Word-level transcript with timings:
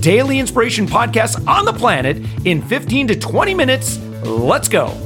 daily 0.00 0.38
inspiration 0.38 0.86
podcast 0.86 1.46
on 1.46 1.64
the 1.64 1.72
planet 1.72 2.16
in 2.44 2.62
15 2.62 3.08
to 3.08 3.18
20 3.18 3.54
minutes. 3.54 3.98
Let's 4.24 4.68
go. 4.68 4.96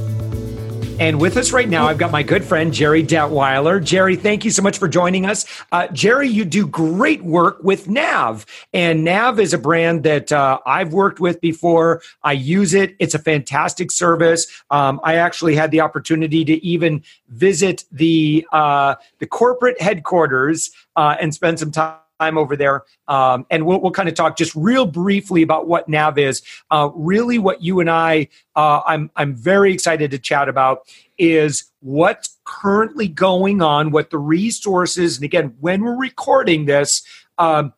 And 0.99 1.19
with 1.19 1.37
us 1.37 1.51
right 1.51 1.67
now, 1.67 1.87
I've 1.87 1.97
got 1.97 2.11
my 2.11 2.21
good 2.21 2.45
friend, 2.45 2.71
Gerri 2.71 3.05
Detweiler. 3.05 3.81
Gerri, 3.81 4.19
thank 4.19 4.45
you 4.45 4.51
so 4.51 4.61
much 4.61 4.77
for 4.77 4.87
joining 4.87 5.25
us. 5.25 5.45
Uh, 5.71 5.87
Gerri, 5.87 6.31
you 6.31 6.45
do 6.45 6.67
great 6.67 7.23
work 7.23 7.57
with 7.63 7.89
Nav. 7.89 8.45
And 8.73 9.03
Nav 9.03 9.39
is 9.39 9.53
a 9.53 9.57
brand 9.57 10.03
that 10.03 10.31
uh, 10.31 10.59
I've 10.67 10.93
worked 10.93 11.19
with 11.19 11.41
before. 11.41 12.01
I 12.21 12.33
use 12.33 12.75
it, 12.75 12.95
it's 12.99 13.15
a 13.15 13.19
fantastic 13.19 13.91
service. 13.91 14.45
Um, 14.69 15.01
I 15.03 15.15
actually 15.15 15.55
had 15.55 15.71
the 15.71 15.81
opportunity 15.81 16.45
to 16.45 16.63
even 16.63 17.03
visit 17.29 17.85
the, 17.91 18.45
uh, 18.51 18.95
the 19.17 19.25
corporate 19.25 19.81
headquarters 19.81 20.69
uh, 20.95 21.17
and 21.19 21.33
spend 21.33 21.59
some 21.59 21.71
time 21.71 21.97
time 22.19 22.37
over 22.37 22.55
there. 22.55 22.83
Um, 23.07 23.45
and 23.49 23.65
we'll, 23.65 23.81
we'll 23.81 23.91
kind 23.91 24.09
of 24.09 24.15
talk 24.15 24.37
just 24.37 24.55
real 24.55 24.85
briefly 24.85 25.41
about 25.41 25.67
what 25.67 25.89
Nav 25.89 26.17
is. 26.17 26.41
Uh, 26.71 26.89
really, 26.93 27.39
what 27.39 27.61
you 27.61 27.79
and 27.79 27.89
I, 27.89 28.29
uh, 28.55 28.81
I'm, 28.85 29.11
I'm 29.15 29.35
very 29.35 29.73
excited 29.73 30.11
to 30.11 30.19
chat 30.19 30.49
about 30.49 30.87
is 31.17 31.71
what's 31.79 32.37
currently 32.45 33.07
going 33.07 33.61
on, 33.61 33.91
what 33.91 34.09
the 34.09 34.17
resources, 34.17 35.17
and 35.17 35.25
again, 35.25 35.55
when 35.59 35.81
we're 35.81 35.97
recording 35.97 36.65
this, 36.65 37.03
um, 37.37 37.73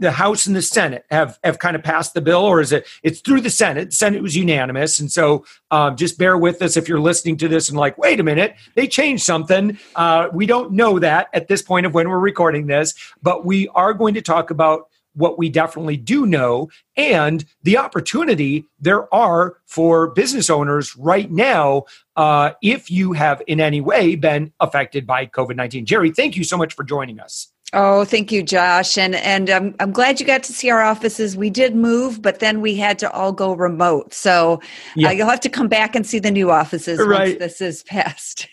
the 0.00 0.10
House 0.10 0.46
and 0.46 0.56
the 0.56 0.62
Senate 0.62 1.04
have 1.10 1.38
have 1.44 1.58
kind 1.58 1.76
of 1.76 1.82
passed 1.82 2.14
the 2.14 2.20
bill, 2.20 2.40
or 2.40 2.60
is 2.60 2.72
it? 2.72 2.86
It's 3.02 3.20
through 3.20 3.42
the 3.42 3.50
Senate. 3.50 3.90
The 3.90 3.96
Senate 3.96 4.22
was 4.22 4.34
unanimous, 4.34 4.98
and 4.98 5.12
so 5.12 5.44
um, 5.70 5.96
just 5.96 6.18
bear 6.18 6.36
with 6.36 6.62
us 6.62 6.76
if 6.76 6.88
you're 6.88 7.00
listening 7.00 7.36
to 7.38 7.48
this 7.48 7.68
and 7.68 7.78
like, 7.78 7.96
wait 7.98 8.18
a 8.18 8.24
minute, 8.24 8.56
they 8.74 8.88
changed 8.88 9.22
something. 9.22 9.78
Uh, 9.94 10.28
we 10.32 10.46
don't 10.46 10.72
know 10.72 10.98
that 10.98 11.28
at 11.32 11.48
this 11.48 11.62
point 11.62 11.86
of 11.86 11.94
when 11.94 12.08
we're 12.08 12.18
recording 12.18 12.66
this, 12.66 12.94
but 13.22 13.44
we 13.44 13.68
are 13.68 13.92
going 13.94 14.14
to 14.14 14.22
talk 14.22 14.50
about 14.50 14.88
what 15.14 15.38
we 15.38 15.48
definitely 15.48 15.96
do 15.96 16.24
know 16.24 16.68
and 16.96 17.44
the 17.62 17.76
opportunity 17.76 18.64
there 18.78 19.12
are 19.12 19.56
for 19.66 20.10
business 20.10 20.48
owners 20.48 20.96
right 20.96 21.30
now 21.30 21.84
uh, 22.16 22.52
if 22.62 22.90
you 22.90 23.12
have 23.12 23.42
in 23.46 23.60
any 23.60 23.80
way 23.80 24.14
been 24.14 24.52
affected 24.60 25.06
by 25.06 25.26
COVID 25.26 25.56
19. 25.56 25.84
Gerri, 25.84 26.14
thank 26.14 26.36
you 26.36 26.44
so 26.44 26.56
much 26.56 26.74
for 26.74 26.84
joining 26.84 27.18
us. 27.18 27.48
Oh, 27.72 28.04
thank 28.04 28.32
you, 28.32 28.42
Josh, 28.42 28.98
and 28.98 29.14
and 29.14 29.48
I'm 29.48 29.76
I'm 29.78 29.92
glad 29.92 30.18
you 30.18 30.26
got 30.26 30.42
to 30.44 30.52
see 30.52 30.70
our 30.70 30.82
offices. 30.82 31.36
We 31.36 31.50
did 31.50 31.76
move, 31.76 32.20
but 32.20 32.40
then 32.40 32.60
we 32.60 32.74
had 32.74 32.98
to 32.98 33.10
all 33.12 33.32
go 33.32 33.52
remote. 33.52 34.12
So 34.12 34.54
uh, 34.54 34.58
yeah. 34.96 35.08
uh, 35.08 35.12
you'll 35.12 35.28
have 35.28 35.40
to 35.40 35.48
come 35.48 35.68
back 35.68 35.94
and 35.94 36.04
see 36.04 36.18
the 36.18 36.32
new 36.32 36.50
offices 36.50 36.98
right. 36.98 37.28
once 37.28 37.38
this 37.38 37.60
is 37.60 37.82
passed. 37.84 38.48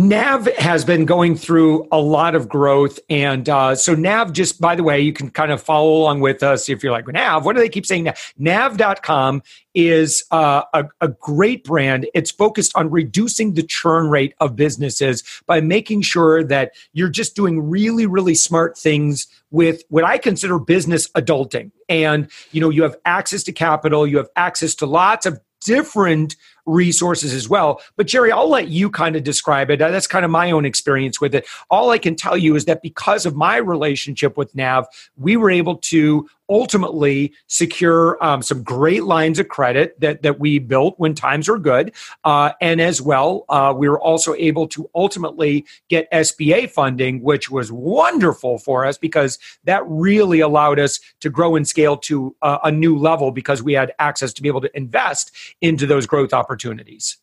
Nav 0.00 0.46
has 0.56 0.82
been 0.82 1.04
going 1.04 1.36
through 1.36 1.86
a 1.92 2.00
lot 2.00 2.34
of 2.34 2.48
growth, 2.48 2.98
and 3.10 3.46
uh, 3.50 3.74
so 3.74 3.94
Nav. 3.94 4.32
Just 4.32 4.58
by 4.58 4.74
the 4.74 4.82
way, 4.82 4.98
you 4.98 5.12
can 5.12 5.28
kind 5.28 5.52
of 5.52 5.62
follow 5.62 5.92
along 5.92 6.20
with 6.20 6.42
us 6.42 6.70
if 6.70 6.82
you're 6.82 6.90
like 6.90 7.06
Nav. 7.06 7.44
What 7.44 7.54
do 7.54 7.60
they 7.60 7.68
keep 7.68 7.84
saying? 7.84 8.04
Nav? 8.04 8.78
Nav.com 8.78 9.42
is 9.74 10.24
uh, 10.30 10.62
a, 10.72 10.86
a 11.02 11.08
great 11.08 11.64
brand. 11.64 12.08
It's 12.14 12.30
focused 12.30 12.72
on 12.76 12.90
reducing 12.90 13.52
the 13.52 13.62
churn 13.62 14.08
rate 14.08 14.34
of 14.40 14.56
businesses 14.56 15.22
by 15.46 15.60
making 15.60 16.00
sure 16.00 16.42
that 16.44 16.72
you're 16.94 17.10
just 17.10 17.36
doing 17.36 17.68
really, 17.68 18.06
really 18.06 18.34
smart 18.34 18.78
things 18.78 19.26
with 19.50 19.82
what 19.90 20.04
I 20.04 20.16
consider 20.16 20.58
business 20.58 21.08
adulting. 21.08 21.72
And 21.90 22.30
you 22.52 22.62
know, 22.62 22.70
you 22.70 22.84
have 22.84 22.96
access 23.04 23.42
to 23.42 23.52
capital, 23.52 24.06
you 24.06 24.16
have 24.16 24.28
access 24.34 24.74
to 24.76 24.86
lots 24.86 25.26
of 25.26 25.38
different 25.60 26.36
resources 26.70 27.34
as 27.34 27.48
well. 27.48 27.80
But 27.96 28.06
Gerri, 28.06 28.30
I'll 28.30 28.48
let 28.48 28.68
you 28.68 28.90
kind 28.90 29.16
of 29.16 29.24
describe 29.24 29.70
it. 29.70 29.78
That's 29.78 30.06
kind 30.06 30.24
of 30.24 30.30
my 30.30 30.50
own 30.50 30.64
experience 30.64 31.20
with 31.20 31.34
it. 31.34 31.46
All 31.70 31.90
I 31.90 31.98
can 31.98 32.16
tell 32.16 32.36
you 32.36 32.56
is 32.56 32.64
that 32.66 32.82
because 32.82 33.26
of 33.26 33.36
my 33.36 33.56
relationship 33.56 34.36
with 34.36 34.54
Nav, 34.54 34.86
we 35.16 35.36
were 35.36 35.50
able 35.50 35.76
to 35.76 36.28
ultimately 36.50 37.32
secure 37.46 38.22
um, 38.22 38.42
some 38.42 38.62
great 38.62 39.04
lines 39.04 39.38
of 39.38 39.48
credit 39.48 39.98
that, 40.00 40.22
that 40.22 40.40
we 40.40 40.58
built 40.58 40.94
when 40.98 41.14
times 41.14 41.48
were 41.48 41.58
good. 41.58 41.92
Uh, 42.24 42.52
and 42.60 42.80
as 42.80 43.00
well, 43.00 43.44
uh, 43.48 43.72
we 43.74 43.88
were 43.88 44.00
also 44.00 44.34
able 44.34 44.66
to 44.68 44.90
ultimately 44.94 45.64
get 45.88 46.10
SBA 46.12 46.68
funding, 46.70 47.22
which 47.22 47.50
was 47.50 47.70
wonderful 47.70 48.58
for 48.58 48.84
us 48.84 48.98
because 48.98 49.38
that 49.64 49.82
really 49.86 50.40
allowed 50.40 50.78
us 50.78 51.00
to 51.20 51.30
grow 51.30 51.56
and 51.56 51.66
scale 51.66 51.96
to 51.96 52.34
uh, 52.42 52.58
a 52.64 52.72
new 52.72 52.98
level 52.98 53.30
because 53.30 53.62
we 53.62 53.72
had 53.72 53.92
access 53.98 54.32
to 54.32 54.42
be 54.42 54.48
able 54.48 54.60
to 54.60 54.76
invest 54.76 55.30
into 55.60 55.86
those 55.86 56.06
growth 56.06 56.32
opportunities. 56.32 57.16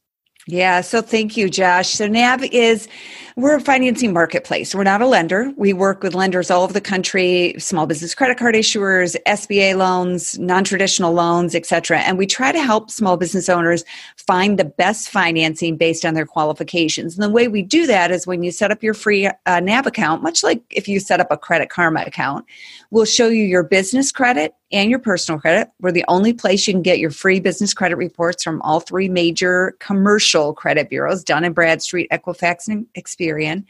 Yeah, 0.50 0.80
so 0.80 1.02
thank 1.02 1.36
you, 1.36 1.50
Josh. 1.50 1.90
So 1.90 2.08
NAV 2.08 2.44
is 2.54 2.88
we're 3.36 3.58
a 3.58 3.62
financing 3.62 4.14
marketplace. 4.14 4.74
We're 4.74 4.84
not 4.84 5.02
a 5.02 5.06
lender. 5.06 5.52
We 5.58 5.74
work 5.74 6.02
with 6.02 6.16
lenders 6.16 6.50
all 6.50 6.64
over 6.64 6.72
the 6.72 6.80
country, 6.80 7.54
small 7.60 7.86
business 7.86 8.16
credit 8.16 8.38
card 8.38 8.56
issuers, 8.56 9.18
SBA 9.28 9.76
loans, 9.76 10.40
non-traditional 10.40 11.12
loans, 11.14 11.54
etc. 11.54 12.00
And 12.00 12.18
we 12.18 12.26
try 12.26 12.54
to 12.54 12.62
help 12.62 12.90
small 12.90 13.18
business 13.18 13.50
owners 13.50 13.84
find 14.16 14.58
the 14.58 14.66
best 14.66 15.10
financing 15.10 15.76
based 15.76 16.06
on 16.06 16.14
their 16.14 16.26
qualifications. 16.26 17.16
And 17.16 17.24
the 17.24 17.30
way 17.30 17.50
we 17.50 17.62
do 17.62 17.86
that 17.86 18.10
is 18.10 18.26
when 18.26 18.42
you 18.42 18.52
set 18.52 18.72
up 18.72 18.82
your 18.82 18.94
free 18.94 19.28
uh, 19.28 19.60
NAV 19.60 19.86
account, 19.86 20.24
much 20.24 20.44
like 20.44 20.64
if 20.72 20.88
you 20.88 21.02
set 21.02 21.20
up 21.20 21.28
a 21.30 21.38
Credit 21.38 21.70
Karma 21.70 22.04
account, 22.08 22.46
we'll 22.90 23.06
show 23.06 23.28
you 23.28 23.44
your 23.44 23.64
business 23.64 24.14
credit 24.14 24.56
and 24.72 24.90
your 24.90 25.00
personal 25.00 25.40
credit. 25.40 25.70
We're 25.80 25.92
the 25.92 26.04
only 26.08 26.34
place 26.34 26.68
you 26.68 26.74
can 26.74 26.82
get 26.82 27.00
your 27.00 27.12
free 27.12 27.40
business 27.40 27.74
credit 27.74 27.96
reports 27.96 28.44
from 28.44 28.62
all 28.64 28.80
three 28.80 29.08
major 29.08 29.76
commercial 29.80 30.54
credit 30.54 30.90
bureaus, 30.90 31.24
Dun 31.24 31.52
& 31.52 31.54
Bradstreet, 31.54 32.10
Equifax, 32.12 32.68
and 32.68 32.86
Experian. 32.98 33.64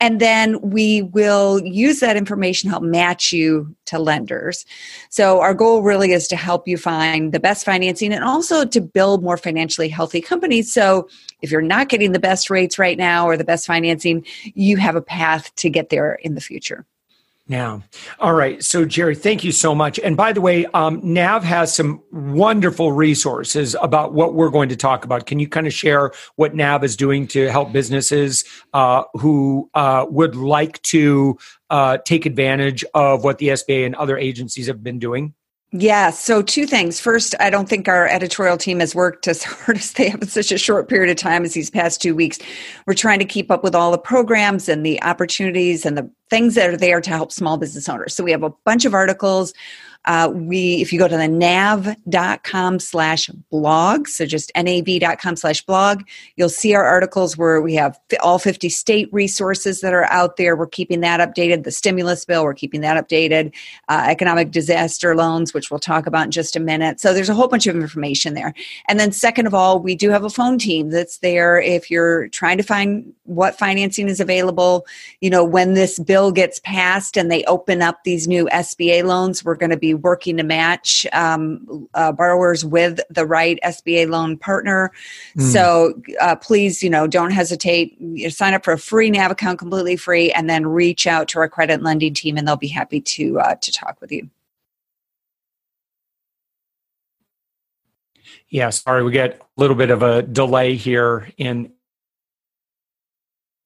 And 0.00 0.20
then 0.20 0.60
we 0.60 1.02
will 1.02 1.60
use 1.64 2.00
that 2.00 2.16
information 2.16 2.68
to 2.68 2.72
help 2.72 2.84
match 2.84 3.32
you 3.32 3.74
to 3.86 3.98
lenders. 3.98 4.64
So 5.10 5.40
our 5.40 5.54
goal 5.54 5.82
really 5.82 6.12
is 6.12 6.28
to 6.28 6.36
help 6.36 6.68
you 6.68 6.76
find 6.76 7.32
the 7.32 7.40
best 7.40 7.64
financing 7.64 8.12
and 8.12 8.22
also 8.22 8.64
to 8.64 8.80
build 8.80 9.22
more 9.22 9.36
financially 9.36 9.88
healthy 9.88 10.20
companies. 10.20 10.72
So 10.72 11.08
if 11.42 11.50
you're 11.50 11.62
not 11.62 11.88
getting 11.88 12.12
the 12.12 12.18
best 12.18 12.50
rates 12.50 12.78
right 12.78 12.96
now 12.96 13.26
or 13.26 13.36
the 13.36 13.44
best 13.44 13.66
financing, 13.66 14.24
you 14.54 14.76
have 14.76 14.96
a 14.96 15.02
path 15.02 15.54
to 15.56 15.68
get 15.68 15.88
there 15.88 16.14
in 16.14 16.34
the 16.34 16.40
future. 16.40 16.86
Yeah. 17.48 17.80
All 18.18 18.34
right. 18.34 18.62
So, 18.64 18.84
Gerri, 18.84 19.16
thank 19.16 19.44
you 19.44 19.52
so 19.52 19.72
much. 19.72 20.00
And 20.00 20.16
by 20.16 20.32
the 20.32 20.40
way, 20.40 20.66
um, 20.66 21.00
Nav 21.04 21.44
has 21.44 21.72
some 21.72 22.02
wonderful 22.10 22.90
resources 22.90 23.76
about 23.80 24.14
what 24.14 24.34
we're 24.34 24.50
going 24.50 24.68
to 24.70 24.76
talk 24.76 25.04
about. 25.04 25.26
Can 25.26 25.38
you 25.38 25.48
kind 25.48 25.64
of 25.66 25.72
share 25.72 26.10
what 26.34 26.56
Nav 26.56 26.82
is 26.82 26.96
doing 26.96 27.28
to 27.28 27.48
help 27.48 27.70
businesses 27.70 28.44
uh, 28.72 29.04
who 29.14 29.70
uh, 29.74 30.06
would 30.08 30.34
like 30.34 30.82
to 30.82 31.38
uh, 31.70 31.98
take 31.98 32.26
advantage 32.26 32.84
of 32.94 33.22
what 33.22 33.38
the 33.38 33.48
SBA 33.48 33.86
and 33.86 33.94
other 33.94 34.18
agencies 34.18 34.66
have 34.66 34.82
been 34.82 34.98
doing? 34.98 35.32
Yeah, 35.72 36.10
so 36.10 36.42
two 36.42 36.64
things. 36.64 37.00
First, 37.00 37.34
I 37.40 37.50
don't 37.50 37.68
think 37.68 37.88
our 37.88 38.06
editorial 38.06 38.56
team 38.56 38.78
has 38.80 38.94
worked 38.94 39.26
as 39.26 39.42
hard 39.44 39.78
as 39.78 39.92
they 39.92 40.08
have 40.08 40.22
in 40.22 40.28
such 40.28 40.52
a 40.52 40.58
short 40.58 40.88
period 40.88 41.10
of 41.10 41.16
time 41.16 41.44
as 41.44 41.54
these 41.54 41.70
past 41.70 42.00
two 42.00 42.14
weeks. 42.14 42.38
We're 42.86 42.94
trying 42.94 43.18
to 43.18 43.24
keep 43.24 43.50
up 43.50 43.64
with 43.64 43.74
all 43.74 43.90
the 43.90 43.98
programs 43.98 44.68
and 44.68 44.86
the 44.86 45.02
opportunities 45.02 45.84
and 45.84 45.98
the 45.98 46.08
things 46.30 46.54
that 46.54 46.70
are 46.70 46.76
there 46.76 47.00
to 47.00 47.10
help 47.10 47.32
small 47.32 47.56
business 47.58 47.88
owners. 47.88 48.14
So 48.14 48.22
we 48.22 48.30
have 48.30 48.44
a 48.44 48.52
bunch 48.64 48.84
of 48.84 48.94
articles 48.94 49.52
uh, 50.06 50.30
we, 50.32 50.80
if 50.80 50.92
you 50.92 50.98
go 50.98 51.08
to 51.08 51.16
the 51.16 51.26
nav.com 51.28 52.78
slash 52.78 53.28
blog, 53.50 54.06
so 54.06 54.24
just 54.24 54.52
nav.com 54.56 55.36
slash 55.36 55.62
blog, 55.62 56.02
you'll 56.36 56.48
see 56.48 56.74
our 56.74 56.84
articles 56.84 57.36
where 57.36 57.60
we 57.60 57.74
have 57.74 57.98
all 58.22 58.38
50 58.38 58.68
state 58.68 59.08
resources 59.12 59.80
that 59.80 59.92
are 59.92 60.04
out 60.04 60.36
there. 60.36 60.54
We're 60.54 60.68
keeping 60.68 61.00
that 61.00 61.18
updated. 61.18 61.64
The 61.64 61.72
stimulus 61.72 62.24
bill, 62.24 62.44
we're 62.44 62.54
keeping 62.54 62.82
that 62.82 63.02
updated. 63.02 63.52
Uh, 63.88 64.04
economic 64.06 64.52
disaster 64.52 65.16
loans, 65.16 65.52
which 65.52 65.70
we'll 65.70 65.80
talk 65.80 66.06
about 66.06 66.26
in 66.26 66.30
just 66.30 66.54
a 66.54 66.60
minute. 66.60 67.00
So 67.00 67.12
there's 67.12 67.28
a 67.28 67.34
whole 67.34 67.48
bunch 67.48 67.66
of 67.66 67.74
information 67.74 68.34
there. 68.34 68.54
And 68.88 69.00
then, 69.00 69.10
second 69.10 69.46
of 69.46 69.54
all, 69.54 69.80
we 69.80 69.96
do 69.96 70.10
have 70.10 70.24
a 70.24 70.30
phone 70.30 70.58
team 70.58 70.90
that's 70.90 71.18
there 71.18 71.60
if 71.60 71.90
you're 71.90 72.28
trying 72.28 72.58
to 72.58 72.62
find 72.62 73.12
what 73.24 73.58
financing 73.58 74.08
is 74.08 74.20
available. 74.20 74.86
You 75.20 75.30
know, 75.30 75.44
when 75.44 75.74
this 75.74 75.98
bill 75.98 76.30
gets 76.30 76.60
passed 76.60 77.16
and 77.16 77.30
they 77.30 77.42
open 77.44 77.82
up 77.82 78.04
these 78.04 78.28
new 78.28 78.46
SBA 78.52 79.02
loans, 79.02 79.44
we're 79.44 79.56
going 79.56 79.70
to 79.70 79.76
be 79.76 79.95
working 79.96 80.36
to 80.36 80.42
match 80.42 81.06
um, 81.12 81.88
uh, 81.94 82.12
borrowers 82.12 82.64
with 82.64 83.00
the 83.10 83.26
right 83.26 83.58
SBA 83.64 84.08
loan 84.08 84.36
partner. 84.38 84.92
Mm. 85.36 85.52
So 85.52 86.00
uh, 86.20 86.36
please, 86.36 86.82
you 86.82 86.90
know, 86.90 87.06
don't 87.06 87.30
hesitate. 87.30 87.96
You 88.00 88.30
sign 88.30 88.54
up 88.54 88.64
for 88.64 88.72
a 88.72 88.78
free 88.78 89.10
NAV 89.10 89.32
account, 89.32 89.58
completely 89.58 89.96
free, 89.96 90.32
and 90.32 90.48
then 90.48 90.66
reach 90.66 91.06
out 91.06 91.28
to 91.28 91.38
our 91.38 91.48
credit 91.48 91.82
lending 91.82 92.14
team, 92.14 92.36
and 92.36 92.46
they'll 92.46 92.56
be 92.56 92.68
happy 92.68 93.00
to 93.00 93.40
uh, 93.40 93.54
to 93.56 93.72
talk 93.72 94.00
with 94.00 94.12
you. 94.12 94.28
Yeah, 98.48 98.70
sorry, 98.70 99.02
we 99.02 99.12
get 99.12 99.40
a 99.40 99.60
little 99.60 99.76
bit 99.76 99.90
of 99.90 100.02
a 100.02 100.22
delay 100.22 100.76
here 100.76 101.28
in. 101.36 101.72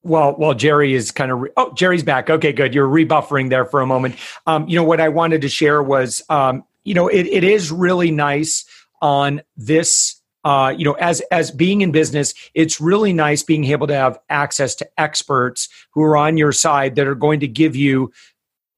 Well, 0.03 0.35
well, 0.37 0.55
Gerri 0.55 0.93
is 0.93 1.11
kind 1.11 1.31
of. 1.31 1.41
Re- 1.41 1.49
oh, 1.57 1.71
Gerri's 1.71 2.03
back. 2.03 2.29
Okay, 2.29 2.51
good. 2.51 2.73
You're 2.73 2.87
rebuffering 2.87 3.49
there 3.49 3.65
for 3.65 3.81
a 3.81 3.85
moment. 3.85 4.15
Um, 4.47 4.67
you 4.67 4.75
know 4.75 4.83
what 4.83 4.99
I 4.99 5.09
wanted 5.09 5.41
to 5.41 5.49
share 5.49 5.83
was, 5.83 6.23
um, 6.29 6.63
you 6.83 6.93
know, 6.93 7.07
it, 7.07 7.27
it 7.27 7.43
is 7.43 7.71
really 7.71 8.09
nice 8.09 8.65
on 9.01 9.41
this 9.55 10.21
uh, 10.43 10.73
you 10.75 10.83
know, 10.83 10.93
as 10.93 11.21
as 11.31 11.51
being 11.51 11.81
in 11.81 11.91
business, 11.91 12.33
it's 12.53 12.81
really 12.81 13.13
nice 13.13 13.43
being 13.43 13.65
able 13.65 13.87
to 13.87 13.93
have 13.93 14.17
access 14.29 14.73
to 14.75 14.89
experts 14.99 15.69
who 15.91 16.01
are 16.01 16.17
on 16.17 16.37
your 16.37 16.51
side 16.51 16.95
that 16.95 17.05
are 17.05 17.15
going 17.15 17.39
to 17.39 17.47
give 17.47 17.75
you 17.75 18.11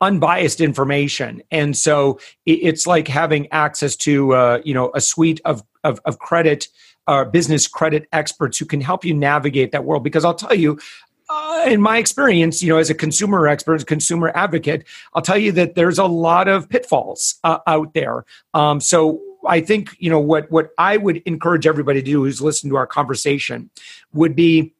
unbiased 0.01 0.59
information. 0.59 1.41
And 1.51 1.77
so 1.77 2.19
it's 2.45 2.85
like 2.85 3.07
having 3.07 3.49
access 3.51 3.95
to 3.97 4.33
uh, 4.33 4.61
you 4.65 4.73
know 4.73 4.91
a 4.93 4.99
suite 4.99 5.39
of 5.45 5.63
of, 5.85 6.01
of 6.03 6.19
credit 6.19 6.67
uh, 7.07 7.25
business 7.25 7.67
credit 7.67 8.07
experts 8.11 8.57
who 8.57 8.65
can 8.65 8.81
help 8.81 9.05
you 9.05 9.13
navigate 9.13 9.71
that 9.71 9.85
world. 9.85 10.03
Because 10.03 10.25
I'll 10.25 10.35
tell 10.35 10.55
you, 10.55 10.79
uh, 11.29 11.65
in 11.67 11.81
my 11.81 11.97
experience, 11.97 12.61
you 12.61 12.69
know, 12.69 12.77
as 12.77 12.89
a 12.89 12.95
consumer 12.95 13.47
expert, 13.47 13.85
consumer 13.87 14.31
advocate, 14.35 14.85
I'll 15.13 15.21
tell 15.21 15.37
you 15.37 15.51
that 15.53 15.75
there's 15.75 15.97
a 15.97 16.05
lot 16.05 16.47
of 16.47 16.69
pitfalls 16.69 17.35
uh, 17.43 17.59
out 17.67 17.93
there. 17.93 18.25
Um, 18.53 18.79
so 18.79 19.21
I 19.47 19.61
think 19.61 19.95
you 19.99 20.09
know 20.09 20.19
what 20.19 20.49
what 20.51 20.69
I 20.77 20.97
would 20.97 21.17
encourage 21.25 21.67
everybody 21.67 22.01
to 22.01 22.05
do 22.05 22.23
who's 22.23 22.41
listening 22.41 22.71
to 22.71 22.77
our 22.77 22.87
conversation 22.87 23.69
would 24.13 24.35
be 24.35 24.73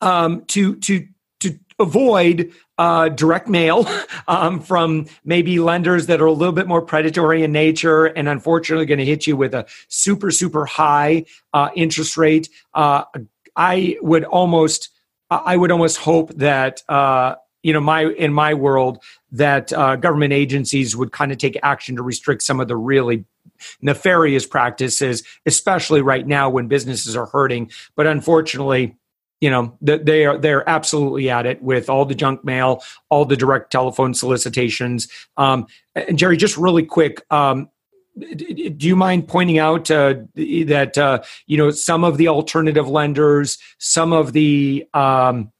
um, 0.00 0.44
to 0.46 0.76
to 0.76 1.06
to 1.40 1.58
avoid 1.78 2.52
uh, 2.78 3.08
direct 3.08 3.48
mail 3.48 3.88
um, 4.28 4.60
from 4.60 5.06
maybe 5.24 5.58
lenders 5.58 6.06
that 6.06 6.20
are 6.20 6.26
a 6.26 6.32
little 6.32 6.54
bit 6.54 6.66
more 6.66 6.82
predatory 6.82 7.42
in 7.42 7.52
nature 7.52 8.06
and 8.06 8.28
unfortunately 8.28 8.86
going 8.86 8.98
to 8.98 9.04
hit 9.04 9.26
you 9.26 9.36
with 9.36 9.54
a 9.54 9.66
super 9.88 10.30
super 10.30 10.66
high 10.66 11.24
uh, 11.52 11.70
interest 11.74 12.16
rate. 12.16 12.48
Uh, 12.74 13.04
I 13.56 13.98
would 14.00 14.24
almost 14.24 14.90
I 15.44 15.56
would 15.56 15.70
almost 15.70 15.98
hope 15.98 16.34
that 16.34 16.82
uh, 16.88 17.36
you 17.62 17.72
know 17.72 17.80
my 17.80 18.06
in 18.06 18.32
my 18.32 18.54
world 18.54 19.02
that 19.32 19.72
uh, 19.72 19.96
government 19.96 20.32
agencies 20.32 20.96
would 20.96 21.12
kind 21.12 21.32
of 21.32 21.38
take 21.38 21.58
action 21.62 21.96
to 21.96 22.02
restrict 22.02 22.42
some 22.42 22.60
of 22.60 22.68
the 22.68 22.76
really 22.76 23.24
nefarious 23.80 24.46
practices, 24.46 25.22
especially 25.46 26.02
right 26.02 26.26
now 26.26 26.50
when 26.50 26.68
businesses 26.68 27.16
are 27.16 27.26
hurting. 27.26 27.70
But 27.96 28.06
unfortunately, 28.06 28.96
you 29.40 29.50
know 29.50 29.76
they 29.80 30.24
are 30.24 30.38
they're 30.38 30.68
absolutely 30.68 31.28
at 31.28 31.46
it 31.46 31.62
with 31.62 31.90
all 31.90 32.04
the 32.04 32.14
junk 32.14 32.44
mail, 32.44 32.82
all 33.10 33.24
the 33.24 33.36
direct 33.36 33.72
telephone 33.72 34.14
solicitations. 34.14 35.08
Um, 35.36 35.66
and 35.94 36.16
Gerri, 36.16 36.38
just 36.38 36.56
really 36.56 36.84
quick. 36.84 37.24
Um, 37.30 37.68
do 38.18 38.86
you 38.86 38.96
mind 38.96 39.26
pointing 39.26 39.58
out 39.58 39.90
uh, 39.90 40.14
that 40.34 40.98
uh, 40.98 41.22
you 41.46 41.56
know 41.56 41.70
some 41.70 42.04
of 42.04 42.18
the 42.18 42.28
alternative 42.28 42.88
lenders, 42.88 43.58
some 43.78 44.12
of 44.12 44.32
the 44.32 44.86
um, 44.92 45.50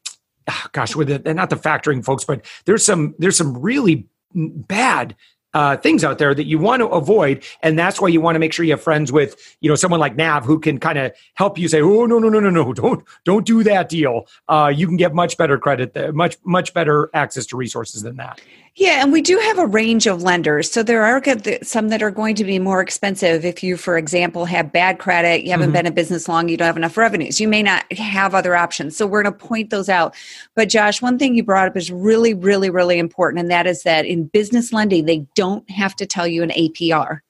oh 0.48 0.66
gosh, 0.72 0.94
with 0.94 1.08
the, 1.08 1.34
not 1.34 1.50
the 1.50 1.56
factoring 1.56 2.04
folks, 2.04 2.24
but 2.24 2.44
there's 2.66 2.84
some 2.84 3.14
there's 3.18 3.36
some 3.36 3.56
really 3.56 4.06
bad 4.34 5.16
uh, 5.54 5.76
things 5.76 6.04
out 6.04 6.18
there 6.18 6.34
that 6.34 6.44
you 6.44 6.58
want 6.58 6.80
to 6.80 6.88
avoid, 6.88 7.44
and 7.62 7.78
that's 7.78 8.00
why 8.00 8.08
you 8.08 8.20
want 8.20 8.34
to 8.34 8.38
make 8.38 8.52
sure 8.52 8.64
you 8.64 8.72
have 8.72 8.82
friends 8.82 9.12
with 9.12 9.56
you 9.60 9.68
know 9.68 9.74
someone 9.74 10.00
like 10.00 10.16
Nav 10.16 10.44
who 10.44 10.58
can 10.58 10.78
kind 10.78 10.98
of 10.98 11.12
help 11.34 11.58
you 11.58 11.68
say, 11.68 11.80
oh 11.80 12.06
no 12.06 12.18
no 12.18 12.28
no 12.28 12.40
no 12.40 12.50
no 12.50 12.72
don't 12.72 13.04
don't 13.24 13.46
do 13.46 13.62
that 13.62 13.88
deal. 13.88 14.26
Uh, 14.48 14.72
you 14.74 14.86
can 14.86 14.96
get 14.96 15.14
much 15.14 15.36
better 15.36 15.58
credit, 15.58 15.94
there, 15.94 16.12
much 16.12 16.36
much 16.44 16.74
better 16.74 17.10
access 17.14 17.46
to 17.46 17.56
resources 17.56 18.02
than 18.02 18.16
that. 18.16 18.40
Yeah, 18.74 19.02
and 19.02 19.12
we 19.12 19.20
do 19.20 19.36
have 19.38 19.58
a 19.58 19.66
range 19.66 20.06
of 20.06 20.22
lenders. 20.22 20.70
So 20.70 20.82
there 20.82 21.02
are 21.02 21.22
some 21.62 21.90
that 21.90 22.02
are 22.02 22.10
going 22.10 22.34
to 22.36 22.44
be 22.44 22.58
more 22.58 22.80
expensive 22.80 23.44
if 23.44 23.62
you, 23.62 23.76
for 23.76 23.98
example, 23.98 24.46
have 24.46 24.72
bad 24.72 24.98
credit, 24.98 25.44
you 25.44 25.50
haven't 25.50 25.66
mm-hmm. 25.66 25.72
been 25.74 25.86
in 25.86 25.94
business 25.94 26.26
long, 26.26 26.48
you 26.48 26.56
don't 26.56 26.66
have 26.66 26.78
enough 26.78 26.96
revenues. 26.96 27.38
You 27.38 27.48
may 27.48 27.62
not 27.62 27.90
have 27.92 28.34
other 28.34 28.56
options. 28.56 28.96
So 28.96 29.06
we're 29.06 29.24
going 29.24 29.34
to 29.34 29.38
point 29.38 29.68
those 29.68 29.90
out. 29.90 30.14
But 30.56 30.70
Josh, 30.70 31.02
one 31.02 31.18
thing 31.18 31.34
you 31.34 31.44
brought 31.44 31.68
up 31.68 31.76
is 31.76 31.92
really, 31.92 32.32
really, 32.32 32.70
really 32.70 32.98
important, 32.98 33.40
and 33.40 33.50
that 33.50 33.66
is 33.66 33.82
that 33.82 34.06
in 34.06 34.24
business 34.24 34.72
lending, 34.72 35.04
they 35.04 35.26
don't 35.34 35.41
have 35.68 35.96
to 35.96 36.06
tell 36.06 36.26
you 36.26 36.42
an 36.42 36.50
APR. 36.50 37.20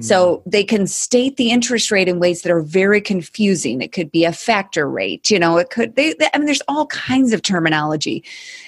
So 0.00 0.38
mm. 0.38 0.42
they 0.50 0.64
can 0.64 0.86
state 0.86 1.36
the 1.36 1.50
interest 1.50 1.90
rate 1.90 2.08
in 2.08 2.18
ways 2.18 2.42
that 2.42 2.52
are 2.52 2.62
very 2.62 3.00
confusing. 3.00 3.82
It 3.82 3.92
could 3.92 4.10
be 4.10 4.24
a 4.24 4.32
factor 4.32 4.88
rate, 4.88 5.30
you 5.30 5.38
know, 5.38 5.58
it 5.58 5.70
could, 5.70 5.96
they, 5.96 6.14
they, 6.14 6.28
I 6.32 6.38
mean, 6.38 6.46
there's 6.46 6.62
all 6.68 6.86
kinds 6.86 7.32
of 7.32 7.42
terminology. 7.42 8.24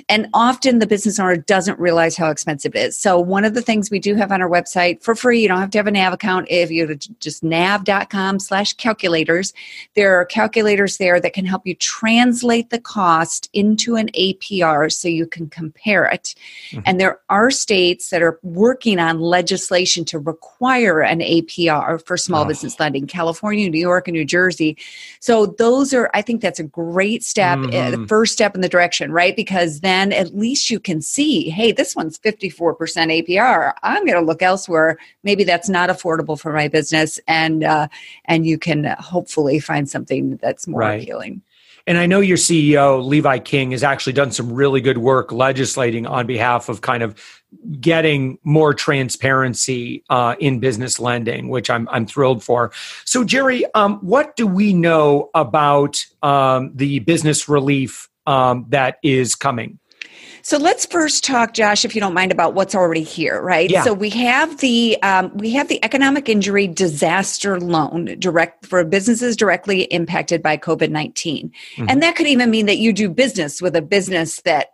And 0.09 0.29
often 0.35 0.79
the 0.79 0.87
business 0.87 1.19
owner 1.19 1.37
doesn't 1.37 1.79
realize 1.79 2.17
how 2.17 2.31
expensive 2.31 2.75
it 2.75 2.79
is. 2.79 2.99
So 2.99 3.19
one 3.19 3.45
of 3.45 3.55
the 3.55 3.63
things 3.63 3.91
we 3.91 3.99
do 3.99 4.15
have 4.17 4.33
on 4.33 4.43
our 4.43 4.49
website 4.49 5.03
for 5.03 5.15
free, 5.15 5.41
you 5.41 5.49
don't 5.49 5.61
have 5.61 5.71
to 5.71 5.79
have 5.79 5.87
a 5.87 5.91
NAV 5.91 6.13
account. 6.13 6.47
If 6.51 6.71
you 6.71 6.95
just 7.21 7.43
nav.com 7.43 8.39
slash 8.39 8.75
calculators, 8.75 9.53
there 9.95 10.21
are 10.21 10.25
calculators 10.25 10.99
there 10.99 11.21
that 11.21 11.33
can 11.33 11.47
help 11.47 11.67
you 11.67 11.75
translate 11.77 12.71
the 12.71 12.81
cost 12.81 13.49
into 13.53 13.97
an 13.97 14.09
APR 14.09 14.93
so 14.93 15.09
you 15.09 15.27
can 15.27 15.49
compare 15.49 16.05
it. 16.07 16.35
Mm-hmm. 16.71 16.81
And 16.87 17.01
there 17.01 17.21
are 17.31 17.51
states 17.51 18.11
that 18.11 18.23
are 18.23 18.39
working 18.43 18.99
on 18.99 19.21
legislation 19.21 20.05
to 20.07 20.19
require 20.19 21.01
an 21.01 21.14
APR 21.21 22.05
for 22.05 22.17
small 22.17 22.45
oh. 22.45 22.49
business 22.49 22.79
lending, 22.79 23.07
California, 23.07 23.69
New 23.69 23.81
York, 23.81 24.09
and 24.09 24.15
New 24.15 24.25
Jersey. 24.25 24.77
So 25.21 25.47
those 25.47 25.93
are, 25.95 26.11
I 26.15 26.23
think 26.23 26.41
that's 26.41 26.59
a 26.59 26.65
great 26.65 27.23
step, 27.23 27.59
mm-hmm. 27.59 27.77
uh, 27.77 27.91
the 27.91 27.97
mm-hmm. 27.97 28.07
first 28.07 28.33
step 28.33 28.55
in 28.55 28.61
the 28.61 28.69
direction, 28.69 29.13
right? 29.13 29.35
Because 29.35 29.81
then 29.81 30.13
at 30.13 30.35
least 30.35 30.71
you 30.71 30.81
can 30.81 31.03
see, 31.03 31.51
hey, 31.51 31.73
this 31.73 31.97
one's 31.97 32.19
54% 32.19 32.77
APR. 32.77 33.75
I'm 33.83 34.05
going 34.05 34.19
to 34.19 34.25
look 34.25 34.43
elsewhere. 34.43 34.99
Maybe 35.23 35.45
that's 35.45 35.69
not 35.69 35.91
affordable 35.91 36.39
for 36.39 36.53
my 36.53 36.69
business. 36.69 37.21
And, 37.29 37.65
uh, 37.65 37.89
and 38.27 38.47
you 38.47 38.59
can 38.59 38.85
hopefully 38.99 39.61
find 39.61 39.89
something 39.89 40.37
that's 40.37 40.67
more 40.67 40.81
right. 40.81 41.03
appealing. 41.03 41.43
And 41.87 41.99
I 41.99 42.07
know 42.07 42.21
your 42.21 42.39
CEO, 42.39 43.05
Levi 43.05 43.39
King, 43.41 43.73
has 43.73 43.83
actually 43.83 44.15
done 44.15 44.31
some 44.31 44.53
really 44.53 44.81
good 44.81 44.99
work 44.99 45.33
legislating 45.33 46.07
on 46.07 46.27
behalf 46.27 46.69
of 46.69 46.81
kind 46.81 47.03
of 47.03 47.15
getting 47.79 48.39
more 48.43 48.73
transparency 48.73 50.03
uh, 50.09 50.35
in 50.39 50.61
business 50.61 50.99
lending, 50.99 51.49
which 51.49 51.69
I'm, 51.69 51.89
I'm 51.91 52.07
thrilled 52.07 52.43
for. 52.43 52.73
So, 53.05 53.23
Gerri, 53.23 53.65
um, 53.75 53.99
what 53.99 54.35
do 54.35 54.47
we 54.47 54.73
know 54.73 55.31
about 55.35 56.05
um, 56.23 56.73
the 56.75 57.01
business 57.01 57.49
relief 57.49 58.09
um, 58.27 58.65
that 58.71 58.99
is 59.03 59.35
coming? 59.35 59.79
So 60.43 60.59
let's 60.59 60.87
first 60.87 61.25
talk, 61.25 61.55
Josh, 61.55 61.85
if 61.85 61.95
you 61.95 62.01
don't 62.01 62.15
mind, 62.15 62.33
about 62.33 62.55
what's 62.55 62.75
already 62.75 63.03
here, 63.03 63.41
right? 63.41 63.71
Yeah. 63.71 63.83
So 63.83 63.95
we 63.95 64.11
have 64.11 64.59
the 64.59 65.01
um, 65.03 65.37
we 65.37 65.51
have 65.53 65.69
the 65.69 65.83
economic 65.85 66.29
injury 66.29 66.67
disaster 66.67 67.61
loan 67.61 68.17
direct 68.19 68.67
for 68.67 68.85
businesses 68.85 69.37
directly 69.37 69.83
impacted 69.85 70.43
by 70.43 70.57
COVID 70.57 70.91
19 70.91 71.51
mm-hmm. 71.51 71.87
and 71.89 72.03
that 72.03 72.17
could 72.17 72.27
even 72.27 72.51
mean 72.51 72.67
that 72.67 72.79
you 72.79 72.93
do 72.93 73.09
business 73.09 73.63
with 73.63 73.75
a 73.77 73.83
business 73.83 74.41
that 74.43 74.69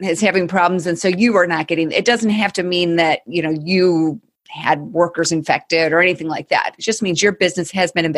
is 0.00 0.20
having 0.20 0.48
problems, 0.48 0.86
and 0.86 0.98
so 0.98 1.08
you 1.08 1.36
are 1.36 1.46
not 1.46 1.68
getting. 1.68 1.92
It 1.92 2.04
doesn't 2.04 2.30
have 2.30 2.52
to 2.54 2.62
mean 2.62 2.96
that 2.96 3.20
you 3.26 3.42
know 3.42 3.50
you 3.50 4.20
had 4.52 4.80
workers 4.80 5.32
infected 5.32 5.92
or 5.92 6.00
anything 6.00 6.28
like 6.28 6.48
that. 6.50 6.74
It 6.78 6.82
just 6.82 7.02
means 7.02 7.22
your 7.22 7.32
business 7.32 7.70
has 7.70 7.90
been 7.90 8.14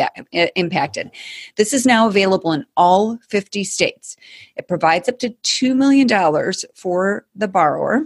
impacted. 0.55 1.11
This 1.55 1.71
is 1.73 1.85
now 1.85 2.07
available 2.07 2.51
in 2.51 2.65
all 2.75 3.17
50 3.29 3.63
states. 3.63 4.17
It 4.57 4.67
provides 4.67 5.07
up 5.07 5.17
to 5.19 5.29
$2 5.29 5.75
million 5.75 6.07
for 6.75 7.25
the 7.35 7.47
borrower 7.47 8.05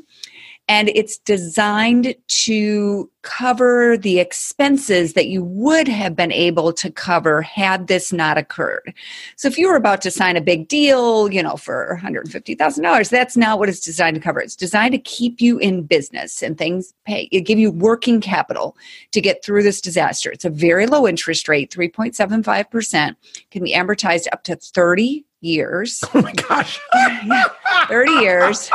and 0.69 0.89
it's 0.89 1.17
designed 1.17 2.15
to 2.27 3.09
cover 3.23 3.97
the 3.97 4.19
expenses 4.19 5.13
that 5.13 5.27
you 5.27 5.43
would 5.43 5.87
have 5.87 6.15
been 6.15 6.31
able 6.31 6.71
to 6.71 6.91
cover 6.91 7.41
had 7.41 7.87
this 7.87 8.13
not 8.13 8.37
occurred. 8.37 8.93
So 9.35 9.47
if 9.47 9.57
you 9.57 9.67
were 9.67 9.75
about 9.75 10.01
to 10.03 10.11
sign 10.11 10.37
a 10.37 10.41
big 10.41 10.67
deal, 10.67 11.33
you 11.33 11.41
know, 11.41 11.57
for 11.57 11.99
$150,000, 12.01 13.09
that's 13.09 13.35
not 13.35 13.57
what 13.57 13.67
it's 13.67 13.79
designed 13.79 14.15
to 14.15 14.21
cover. 14.21 14.39
It's 14.39 14.55
designed 14.55 14.91
to 14.91 14.99
keep 14.99 15.41
you 15.41 15.57
in 15.57 15.81
business 15.81 16.43
and 16.43 16.55
things 16.55 16.93
pay, 17.03 17.27
it 17.31 17.41
give 17.41 17.57
you 17.57 17.71
working 17.71 18.21
capital 18.21 18.77
to 19.11 19.19
get 19.19 19.43
through 19.43 19.63
this 19.63 19.81
disaster. 19.81 20.31
It's 20.31 20.45
a 20.45 20.51
very 20.51 20.85
low 20.85 21.07
interest 21.07 21.49
rate, 21.49 21.71
3.75%, 21.71 23.15
can 23.49 23.63
be 23.63 23.73
amortized 23.73 24.27
up 24.31 24.43
to 24.43 24.55
30 24.55 25.25
years. 25.41 26.03
Oh 26.13 26.21
my 26.21 26.33
gosh. 26.33 26.79
30 27.87 28.11
years. 28.13 28.69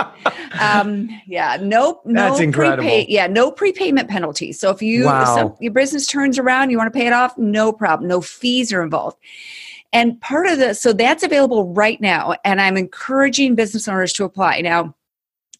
Um, 0.61 1.09
yeah, 1.27 1.59
no, 1.61 2.01
no 2.05 2.31
That's 2.31 2.41
incredible. 2.41 2.85
Prepay, 2.85 3.07
yeah, 3.09 3.27
no 3.27 3.51
prepayment 3.51 4.09
penalties. 4.09 4.59
So 4.61 4.71
if 4.71 4.81
you 4.81 5.05
wow. 5.05 5.23
if 5.23 5.29
some, 5.29 5.57
your 5.61 5.73
business 5.73 6.07
turns 6.07 6.39
around, 6.39 6.71
you 6.71 6.79
want 6.79 6.93
to 6.93 6.99
pay 6.99 7.07
it 7.07 7.13
off, 7.13 7.37
no 7.37 7.73
problem. 7.73 8.09
No 8.09 8.21
fees 8.21 8.73
are 8.73 8.83
involved. 8.83 9.19
And 9.93 10.21
part 10.21 10.47
of 10.47 10.59
the 10.59 10.75
so 10.75 10.93
that's 10.93 11.23
available 11.23 11.73
right 11.73 12.01
now. 12.01 12.35
And 12.45 12.61
I'm 12.61 12.77
encouraging 12.77 13.55
business 13.55 13.87
owners 13.89 14.13
to 14.15 14.25
apply. 14.25 14.61
Now, 14.61 14.95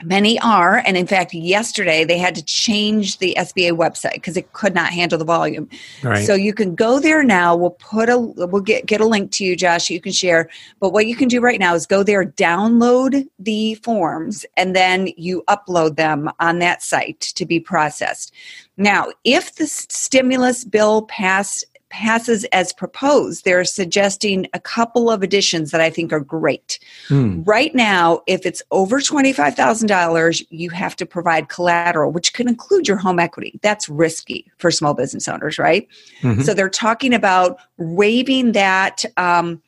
Many 0.05 0.39
are, 0.41 0.83
and 0.87 0.97
in 0.97 1.07
fact, 1.07 1.35
yesterday 1.35 2.05
they 2.05 2.19
had 2.19 2.35
to 2.35 2.45
change 2.45 3.19
the 3.19 3.35
SBA 3.39 3.73
website 3.73 4.15
because 4.15 4.37
it 4.37 4.53
could 4.53 4.75
not 4.75 4.93
handle 4.93 5.19
the 5.19 5.25
volume. 5.25 5.69
Right. 6.03 6.27
So 6.27 6.35
you 6.35 6.53
can 6.53 6.75
go 6.75 7.01
there 7.01 7.23
now. 7.23 7.57
We'll 7.57 7.71
put 7.71 8.09
a 8.09 8.19
we'll 8.19 8.63
get 8.63 8.87
get 8.87 9.01
a 9.01 9.07
link 9.07 9.31
to 9.33 9.45
you, 9.45 9.57
Josh. 9.57 9.91
You 9.91 10.01
can 10.01 10.13
share. 10.13 10.51
But 10.81 10.93
what 10.93 11.07
you 11.07 11.17
can 11.17 11.29
do 11.29 11.41
right 11.41 11.59
now 11.59 11.75
is 11.75 11.87
go 11.87 12.03
there, 12.03 12.25
download 12.25 13.27
the 13.39 13.75
forms, 13.77 14.45
and 14.57 14.77
then 14.77 15.09
you 15.17 15.43
upload 15.49 15.97
them 15.97 16.31
on 16.41 16.59
that 16.59 16.83
site 16.83 17.21
to 17.21 17.47
be 17.47 17.61
processed. 17.61 18.33
Now, 18.77 19.09
if 19.25 19.55
the 19.55 19.67
stimulus 19.67 20.65
bill 20.65 21.03
passed 21.03 21.65
passes 21.95 22.43
as 22.47 22.73
proposed, 22.73 23.45
they're 23.45 23.65
suggesting 23.65 24.49
a 24.53 24.59
couple 24.59 25.11
of 25.11 25.23
additions 25.23 25.71
that 25.71 25.81
I 25.81 25.91
think 25.91 26.13
are 26.13 26.19
great. 26.19 26.81
Hmm. 27.07 27.45
Right 27.45 27.73
now, 27.73 28.21
if 28.27 28.45
it's 28.45 28.61
over 28.73 28.99
$25,000, 28.99 30.45
you 30.51 30.71
have 30.71 30.97
to 30.97 31.07
provide 31.07 31.49
collateral, 31.49 32.11
which 32.11 32.35
could 32.35 32.49
include 32.49 32.89
your 32.89 32.97
home 32.97 33.21
equity. 33.21 33.61
That's 33.63 33.89
risky 33.89 34.51
for 34.59 34.73
small 34.73 34.95
business 34.95 35.29
owners, 35.29 35.57
right? 35.57 35.87
Mm-hmm. 36.23 36.41
So 36.41 36.53
they're 36.53 36.69
talking 36.69 37.15
about 37.15 37.59
waiving 37.77 38.53
that 38.53 39.05
um, 39.17 39.63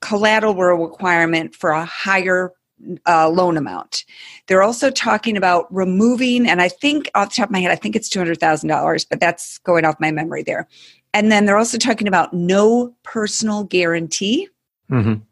collateral 0.00 0.56
requirement 0.56 1.54
for 1.54 1.70
a 1.70 1.84
higher 1.84 2.52
uh, 3.06 3.28
loan 3.28 3.56
amount. 3.56 4.04
They're 4.48 4.62
also 4.64 4.90
talking 4.90 5.36
about 5.36 5.72
removing, 5.72 6.48
and 6.48 6.60
I 6.60 6.68
think 6.68 7.08
off 7.14 7.28
the 7.28 7.36
top 7.36 7.48
of 7.48 7.52
my 7.52 7.60
head, 7.60 7.70
I 7.70 7.76
think 7.76 7.94
it's 7.94 8.08
$200,000, 8.08 9.06
but 9.08 9.20
that's 9.20 9.58
going 9.58 9.84
off 9.84 9.94
my 10.00 10.10
memory 10.10 10.42
there. 10.42 10.66
And 11.14 11.32
then 11.32 11.46
they're 11.46 11.56
also 11.56 11.78
talking 11.78 12.08
about 12.08 12.32
no 12.32 12.94
personal 13.02 13.64
guarantee. 13.64 14.48
Mm-hmm. 14.90 15.22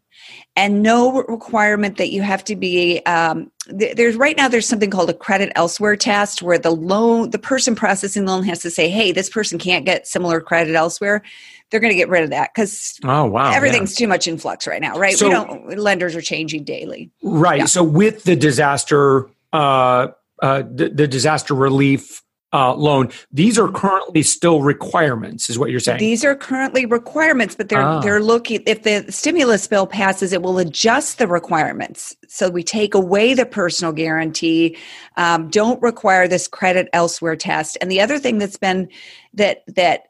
And 0.56 0.82
no 0.82 1.22
requirement 1.24 1.98
that 1.98 2.10
you 2.10 2.22
have 2.22 2.42
to 2.44 2.56
be. 2.56 3.00
Um, 3.04 3.52
there's 3.66 4.16
right 4.16 4.36
now. 4.36 4.48
There's 4.48 4.66
something 4.66 4.90
called 4.90 5.10
a 5.10 5.14
credit 5.14 5.52
elsewhere 5.54 5.96
test, 5.96 6.40
where 6.40 6.58
the 6.58 6.70
loan, 6.70 7.30
the 7.30 7.38
person 7.38 7.74
processing 7.74 8.24
the 8.24 8.32
loan 8.32 8.42
has 8.44 8.60
to 8.60 8.70
say, 8.70 8.88
"Hey, 8.88 9.12
this 9.12 9.28
person 9.28 9.58
can't 9.58 9.84
get 9.84 10.06
similar 10.06 10.40
credit 10.40 10.74
elsewhere." 10.74 11.22
they're 11.70 11.80
going 11.80 11.92
to 11.92 11.96
get 11.96 12.08
rid 12.08 12.22
of 12.22 12.30
that 12.30 12.50
because 12.54 12.98
oh 13.04 13.24
wow 13.24 13.52
everything's 13.52 13.98
yeah. 13.98 14.04
too 14.04 14.08
much 14.08 14.26
in 14.26 14.38
flux 14.38 14.66
right 14.66 14.80
now 14.80 14.96
right 14.96 15.16
so, 15.16 15.26
we 15.26 15.32
don't 15.32 15.78
lenders 15.78 16.14
are 16.14 16.20
changing 16.20 16.64
daily 16.64 17.10
right 17.22 17.60
yeah. 17.60 17.64
so 17.64 17.82
with 17.82 18.24
the 18.24 18.36
disaster 18.36 19.28
uh, 19.52 20.08
uh, 20.42 20.62
the, 20.70 20.90
the 20.90 21.08
disaster 21.08 21.54
relief 21.54 22.22
uh, 22.52 22.74
loan. 22.74 23.10
These 23.32 23.58
are 23.58 23.68
currently 23.68 24.22
still 24.22 24.62
requirements, 24.62 25.50
is 25.50 25.58
what 25.58 25.70
you're 25.70 25.80
saying. 25.80 25.98
These 25.98 26.24
are 26.24 26.34
currently 26.34 26.86
requirements, 26.86 27.54
but 27.54 27.68
they're 27.68 27.82
ah. 27.82 28.00
they're 28.00 28.22
looking. 28.22 28.62
If 28.66 28.82
the 28.82 29.10
stimulus 29.10 29.66
bill 29.66 29.86
passes, 29.86 30.32
it 30.32 30.42
will 30.42 30.58
adjust 30.58 31.18
the 31.18 31.26
requirements. 31.26 32.16
So 32.28 32.48
we 32.48 32.62
take 32.62 32.94
away 32.94 33.34
the 33.34 33.46
personal 33.46 33.92
guarantee, 33.92 34.76
um, 35.16 35.48
don't 35.50 35.80
require 35.82 36.28
this 36.28 36.48
credit 36.48 36.88
elsewhere 36.92 37.36
test, 37.36 37.76
and 37.80 37.90
the 37.90 38.00
other 38.00 38.18
thing 38.18 38.38
that's 38.38 38.58
been 38.58 38.88
that 39.34 39.62
that 39.74 40.04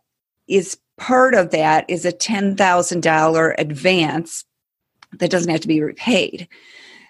is 0.47 0.79
part 0.99 1.35
of 1.35 1.51
that 1.51 1.85
is 1.89 2.05
a 2.05 2.13
$10,000 2.13 3.55
advance 3.59 4.45
that 5.19 5.31
doesn't 5.31 5.51
have 5.51 5.61
to 5.61 5.69
be 5.69 5.83
repaid. 5.83 6.49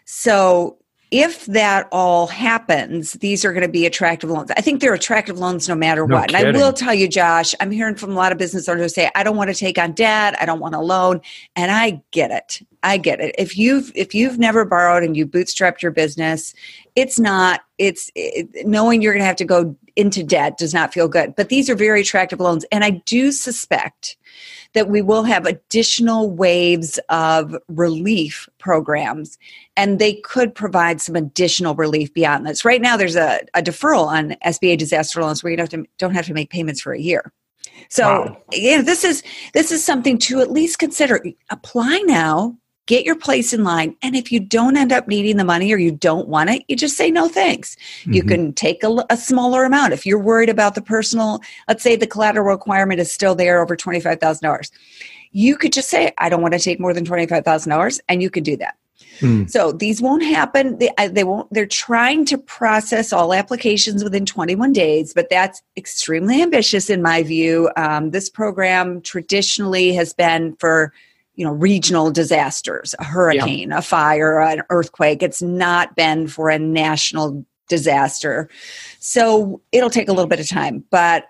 So 0.04 0.78
if 1.10 1.46
that 1.46 1.88
all 1.92 2.26
happens, 2.26 3.12
these 3.14 3.44
are 3.44 3.52
going 3.52 3.62
to 3.62 3.68
be 3.68 3.86
attractive 3.86 4.28
loans. 4.28 4.50
I 4.56 4.60
think 4.60 4.80
they're 4.80 4.94
attractive 4.94 5.38
loans 5.38 5.68
no 5.68 5.75
matter 5.75 6.06
no 6.06 6.16
what. 6.16 6.30
Kidding. 6.30 6.46
And 6.46 6.56
I 6.56 6.60
will 6.60 6.72
tell 6.72 6.94
you, 6.94 7.06
Josh, 7.06 7.54
I'm 7.60 7.70
hearing 7.70 7.94
from 7.94 8.10
a 8.10 8.14
lot 8.14 8.32
of 8.32 8.38
business 8.38 8.68
owners 8.68 8.82
who 8.82 8.88
say, 8.88 9.10
I 9.14 9.22
don't 9.22 9.36
want 9.36 9.48
to 9.48 9.54
take 9.54 9.78
on 9.78 9.92
debt, 9.92 10.34
I 10.40 10.46
don't 10.46 10.58
want 10.58 10.75
a 10.75 10.80
loan. 10.80 11.20
And 11.54 11.70
I 11.70 12.02
get 12.10 12.30
it. 12.32 12.66
I 12.82 12.98
get 12.98 13.20
it. 13.20 13.34
If 13.38 13.56
you've 13.56 13.92
if 13.94 14.14
you've 14.14 14.38
never 14.38 14.64
borrowed 14.64 15.02
and 15.02 15.16
you 15.16 15.26
bootstrapped 15.26 15.82
your 15.82 15.92
business, 15.92 16.54
it's 16.96 17.18
not 17.18 17.60
it's 17.78 18.10
it, 18.14 18.66
knowing 18.66 19.02
you're 19.02 19.12
going 19.12 19.22
to 19.22 19.26
have 19.26 19.36
to 19.36 19.44
go 19.44 19.76
into 19.94 20.22
debt 20.22 20.58
does 20.58 20.75
not 20.75 20.92
feel 20.92 21.08
good. 21.08 21.34
But 21.36 21.48
these 21.48 21.70
are 21.70 21.75
very 21.75 22.00
attractive 22.00 22.40
loans 22.40 22.64
and 22.72 22.84
I 22.84 22.90
do 22.90 23.32
suspect 23.32 24.16
that 24.74 24.88
we 24.88 25.02
will 25.02 25.22
have 25.22 25.46
additional 25.46 26.30
waves 26.30 26.98
of 27.08 27.56
relief 27.68 28.48
programs 28.58 29.38
and 29.76 29.98
they 29.98 30.14
could 30.14 30.54
provide 30.54 31.00
some 31.00 31.16
additional 31.16 31.74
relief 31.74 32.12
beyond 32.14 32.46
this. 32.46 32.64
Right 32.64 32.80
now, 32.80 32.96
there's 32.96 33.16
a, 33.16 33.40
a 33.54 33.62
deferral 33.62 34.06
on 34.06 34.36
SBA 34.44 34.78
disaster 34.78 35.20
loans 35.20 35.42
where 35.42 35.50
you 35.50 35.56
don't 35.56 35.72
have, 35.72 35.82
to, 35.82 35.88
don't 35.98 36.14
have 36.14 36.26
to 36.26 36.34
make 36.34 36.50
payments 36.50 36.80
for 36.80 36.92
a 36.92 37.00
year. 37.00 37.32
So, 37.88 38.04
wow. 38.04 38.42
yeah, 38.52 38.82
this 38.82 39.04
is 39.04 39.22
this 39.54 39.70
is 39.70 39.84
something 39.84 40.18
to 40.18 40.40
at 40.40 40.50
least 40.50 40.78
consider. 40.78 41.22
Apply 41.50 42.02
now 42.06 42.56
get 42.86 43.04
your 43.04 43.16
place 43.16 43.52
in 43.52 43.64
line. 43.64 43.96
And 44.02 44.16
if 44.16 44.32
you 44.32 44.40
don't 44.40 44.76
end 44.76 44.92
up 44.92 45.08
needing 45.08 45.36
the 45.36 45.44
money 45.44 45.72
or 45.72 45.76
you 45.76 45.90
don't 45.90 46.28
want 46.28 46.50
it, 46.50 46.64
you 46.68 46.76
just 46.76 46.96
say 46.96 47.10
no 47.10 47.28
thanks. 47.28 47.76
Mm-hmm. 48.00 48.12
You 48.12 48.22
can 48.22 48.52
take 48.52 48.82
a, 48.82 49.04
a, 49.10 49.16
smaller 49.16 49.64
amount. 49.64 49.92
If 49.92 50.06
you're 50.06 50.20
worried 50.20 50.48
about 50.48 50.74
the 50.76 50.82
personal, 50.82 51.40
let's 51.68 51.82
say 51.82 51.96
the 51.96 52.06
collateral 52.06 52.46
requirement 52.46 53.00
is 53.00 53.10
still 53.10 53.34
there 53.34 53.60
over 53.60 53.76
$25,000, 53.76 54.70
you 55.32 55.56
could 55.56 55.72
just 55.72 55.90
say, 55.90 56.12
I 56.18 56.28
don't 56.28 56.42
want 56.42 56.54
to 56.54 56.60
take 56.60 56.80
more 56.80 56.94
than 56.94 57.04
$25,000, 57.04 58.00
and 58.08 58.22
you 58.22 58.30
could 58.30 58.44
do 58.44 58.56
that. 58.56 58.76
Mm. 59.20 59.50
So 59.50 59.72
these 59.72 60.00
won't 60.00 60.22
happen. 60.22 60.78
They, 60.78 60.90
they 61.10 61.24
won't. 61.24 61.52
They're 61.52 61.66
trying 61.66 62.24
to 62.26 62.38
process 62.38 63.12
all 63.12 63.32
applications 63.32 64.04
within 64.04 64.26
21 64.26 64.72
days, 64.72 65.14
but 65.14 65.28
that's 65.30 65.62
extremely 65.76 66.42
ambitious 66.42 66.90
in 66.90 67.02
my 67.02 67.22
view. 67.22 67.70
Um, 67.76 68.10
this 68.10 68.28
program 68.28 69.00
traditionally 69.00 69.94
has 69.94 70.12
been 70.12 70.56
for 70.56 70.92
you 71.36 71.44
know 71.44 71.52
regional 71.52 72.10
disasters 72.10 72.94
a 72.98 73.04
hurricane 73.04 73.70
yeah. 73.70 73.78
a 73.78 73.82
fire 73.82 74.40
an 74.40 74.62
earthquake 74.70 75.22
it's 75.22 75.42
not 75.42 75.94
been 75.94 76.26
for 76.26 76.50
a 76.50 76.58
national 76.58 77.44
disaster 77.68 78.48
so 78.98 79.60
it'll 79.72 79.90
take 79.90 80.08
a 80.08 80.12
little 80.12 80.28
bit 80.28 80.40
of 80.40 80.48
time 80.48 80.84
but 80.90 81.26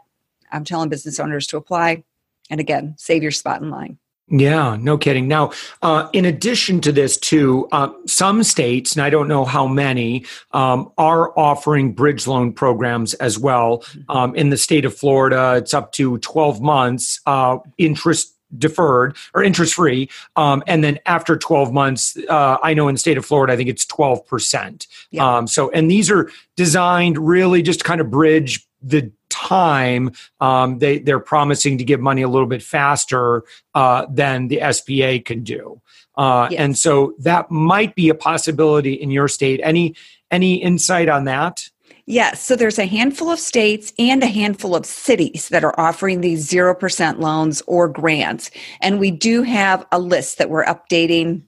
i'm 0.53 0.65
telling 0.65 0.89
business 0.89 1.21
owners 1.21 1.47
to 1.47 1.57
apply 1.57 2.03
and 2.51 2.61
again 2.61 2.95
save 2.97 3.23
your 3.23 3.33
spot 3.33 3.61
in 3.61 3.71
line 3.71 3.99
yeah, 4.29 4.77
no 4.81 4.99
kidding. 4.99 5.29
Now, 5.29 5.53
uh, 5.83 6.09
in 6.13 6.25
addition 6.25 6.81
to 6.81 6.91
this, 6.91 7.17
too, 7.17 7.69
uh, 7.71 7.91
some 8.07 8.43
states, 8.43 8.97
and 8.97 9.03
I 9.05 9.09
don't 9.09 9.29
know 9.29 9.45
how 9.45 9.69
many, 9.69 10.25
um, 10.51 10.91
are 10.99 11.39
offering 11.39 11.93
bridge 11.93 12.27
loan 12.27 12.53
programs 12.53 13.15
as 13.15 13.39
well. 13.39 13.79
Mm-hmm. 13.79 14.11
Um, 14.11 14.35
in 14.35 14.51
the 14.51 14.57
state 14.57 14.85
of 14.85 14.97
Florida, 14.97 15.55
it's 15.57 15.73
up 15.73 15.93
to 15.93 16.19
12 16.19 16.61
months, 16.61 17.21
uh, 17.27 17.59
interest 17.79 18.36
deferred 18.57 19.17
or 19.35 19.43
interest 19.43 19.75
free 19.75 20.09
um, 20.37 20.63
and 20.67 20.85
then 20.85 20.99
after 21.07 21.37
12 21.37 21.73
months 21.73 22.17
uh, 22.29 22.57
i 22.63 22.75
know 22.75 22.89
in 22.89 22.95
the 22.95 22.99
state 22.99 23.19
of 23.19 23.25
florida 23.25 23.53
i 23.53 23.57
think 23.57 23.69
it's 23.69 23.87
12% 23.87 24.87
yeah. 25.11 25.37
um, 25.37 25.47
so 25.47 25.71
and 25.71 25.91
these 25.91 26.11
are 26.11 26.31
designed 26.57 27.19
really 27.19 27.63
just 27.63 27.81
to 27.81 27.85
kind 27.85 28.01
of 28.01 28.11
bridge 28.11 28.67
the 28.83 29.11
time 29.29 30.13
um, 30.41 30.79
they, 30.79 30.99
they're 30.99 31.19
promising 31.19 31.79
to 31.79 31.85
give 31.85 32.01
money 32.01 32.23
a 32.23 32.29
little 32.29 32.47
bit 32.47 32.63
faster 32.63 33.43
uh, 33.75 34.07
than 34.11 34.49
the 34.49 34.59
sba 34.59 35.25
can 35.25 35.43
do 35.43 35.81
uh, 36.17 36.49
yes. 36.51 36.61
and 36.61 36.79
so 36.79 37.15
that 37.19 37.51
might 37.51 37.95
be 37.95 38.09
a 38.09 38.15
possibility 38.15 38.93
in 38.93 39.11
your 39.11 39.29
state 39.29 39.61
any 39.63 39.95
any 40.31 40.55
insight 40.55 41.09
on 41.09 41.25
that 41.25 41.69
Yes, 42.09 42.41
so 42.41 42.55
there's 42.55 42.79
a 42.79 42.87
handful 42.87 43.31
of 43.31 43.41
states 43.41 43.93
and 43.99 44.23
a 44.23 44.29
handful 44.29 44.77
of 44.77 44.87
cities 44.87 45.49
that 45.49 45.65
are 45.65 45.79
offering 45.79 46.21
these 46.21 46.49
0% 46.49 47.19
loans 47.19 47.63
or 47.67 47.89
grants. 47.89 48.53
And 48.81 49.01
we 49.01 49.11
do 49.11 49.43
have 49.43 49.85
a 49.91 49.99
list 49.99 50.39
that 50.39 50.49
we're 50.49 50.65
updating 50.65 51.43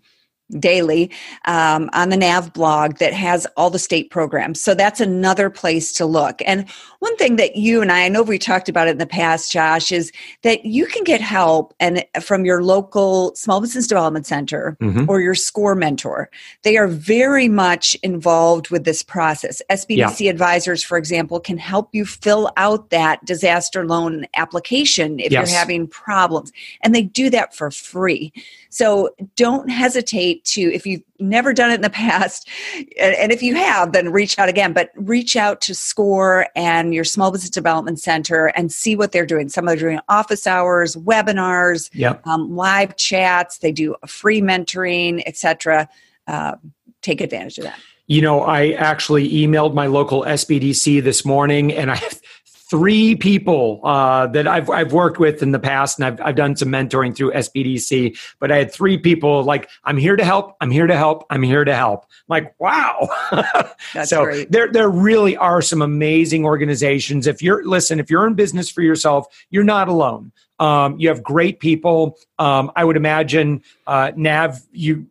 daily 0.59 1.11
um, 1.45 1.91
on 1.93 2.09
the 2.09 2.17
nav 2.17 2.53
blog 2.53 2.99
that 2.99 3.13
has 3.13 3.47
all 3.57 3.71
the 3.71 3.79
state 3.79 4.11
programs 4.11 4.61
so 4.61 4.75
that's 4.75 5.01
another 5.01 5.51
place 5.51 5.93
to 5.93 6.07
look 6.07 6.41
and 6.47 6.69
one 7.01 7.17
thing 7.17 7.37
that 7.37 7.57
you 7.57 7.83
and 7.83 7.93
i 7.93 8.05
i 8.05 8.09
know 8.09 8.23
we 8.23 8.39
talked 8.39 8.69
about 8.69 8.89
it 8.89 8.93
in 8.93 8.99
the 8.99 9.07
past 9.07 9.53
josh 9.53 9.93
is 9.93 10.11
that 10.43 10.65
you 10.65 10.87
can 10.87 11.05
get 11.05 11.21
help 11.21 11.75
and 11.81 12.05
from 12.23 12.45
your 12.45 12.63
local 12.63 13.35
small 13.35 13.61
business 13.61 13.87
development 13.87 14.27
center 14.27 14.77
mm-hmm. 14.81 15.05
or 15.09 15.21
your 15.21 15.35
score 15.35 15.75
mentor 15.75 16.31
they 16.63 16.77
are 16.77 16.89
very 16.89 17.49
much 17.49 17.95
involved 17.97 18.71
with 18.71 18.85
this 18.85 19.03
process 19.03 19.61
sbdc 19.71 20.21
yeah. 20.21 20.31
advisors 20.31 20.83
for 20.83 20.97
example 20.97 21.39
can 21.41 21.59
help 21.59 21.91
you 21.93 22.07
fill 22.07 22.51
out 22.57 22.91
that 22.91 23.23
disaster 23.27 23.85
loan 23.85 24.27
application 24.35 25.21
if 25.21 25.31
yes. 25.31 25.51
you're 25.51 25.59
having 25.59 25.87
problems 25.87 26.51
and 26.83 26.95
they 26.95 27.03
do 27.03 27.29
that 27.29 27.55
for 27.55 27.71
free 27.71 28.33
so 28.71 29.11
don't 29.37 29.69
hesitate 29.69 30.38
to, 30.45 30.61
if 30.61 30.87
you've 30.87 31.03
never 31.19 31.53
done 31.53 31.71
it 31.71 31.75
in 31.75 31.81
the 31.83 31.91
past, 32.09 32.49
and 33.01 33.33
if 33.33 33.43
you 33.43 33.55
have, 33.55 33.93
then 33.93 34.11
reach 34.11 34.39
out 34.39 34.49
again, 34.49 34.73
but 34.73 34.91
reach 34.97 35.37
out 35.37 35.61
to 35.63 35.75
SCORE 35.75 36.49
and 36.55 36.95
your 36.95 37.05
Small 37.05 37.31
Business 37.31 37.51
Development 37.51 37.99
Center 37.99 38.47
and 38.47 38.73
see 38.73 38.97
what 38.97 39.13
they're 39.13 39.27
doing. 39.27 39.49
Some 39.49 39.69
are 39.69 39.77
doing 39.77 40.01
office 40.09 40.47
hours, 40.47 40.97
webinars, 40.97 41.91
yep. 41.93 42.27
um, 42.27 42.55
live 42.55 42.97
chats, 42.97 43.59
they 43.59 43.73
do 43.73 43.97
free 44.07 44.41
mentoring, 44.41 45.23
etc. 45.27 45.89
Uh, 46.27 46.57
take 47.03 47.21
advantage 47.21 47.59
of 47.59 47.65
that. 47.65 47.79
You 48.07 48.23
know, 48.23 48.41
I 48.41 48.71
actually 48.71 49.29
emailed 49.31 49.75
my 49.75 49.87
local 49.87 50.23
SBDC 50.23 51.03
this 51.03 51.27
morning 51.27 51.73
and 51.75 51.91
I 51.91 52.01
three 52.69 53.15
people 53.15 53.81
uh, 53.83 54.27
that 54.29 54.47
I've, 54.47 54.69
I've 54.69 54.93
worked 54.93 55.19
with 55.19 55.43
in 55.43 55.53
the 55.53 55.59
past, 55.59 55.99
and 55.99 56.07
I've, 56.07 56.21
I've 56.21 56.35
done 56.37 56.57
some 56.57 56.69
mentoring 56.69 57.17
through 57.17 57.33
SBDC. 57.33 58.19
But 58.39 58.53
I 58.53 58.59
had 58.59 58.73
three 58.73 58.99
people 58.99 59.43
like, 59.43 59.69
I'm 59.85 59.97
here 59.97 60.17
to 60.17 60.25
help, 60.25 60.57
I'm 60.61 60.71
here 60.71 60.87
to 60.87 60.97
help, 60.97 61.25
I'm 61.31 61.43
here 61.43 61.65
to 61.65 61.75
help. 61.75 62.05
I'm 62.05 62.25
like, 62.29 62.61
wow. 62.61 63.09
That's 63.95 64.11
so 64.11 64.25
great. 64.25 64.53
there, 64.53 64.71
there 64.71 64.89
really 64.89 65.37
are 65.37 65.63
some 65.63 65.83
amazing 65.83 66.45
organizations. 66.45 67.27
If 67.27 67.43
you're, 67.43 67.65
listen, 67.65 68.01
if 68.01 68.11
you're 68.11 68.27
in 68.27 68.35
business 68.35 68.71
for 68.71 68.83
yourself, 68.83 69.27
you're 69.51 69.65
not 69.65 69.89
alone. 69.89 70.33
Um, 70.59 70.99
you 70.99 71.09
have 71.09 71.23
great 71.23 71.61
people. 71.61 72.19
Um, 72.39 72.73
I 72.75 72.85
would 72.85 72.97
imagine 72.97 73.63
uh, 73.87 74.13
Nav, 74.17 74.61
you 74.73 75.07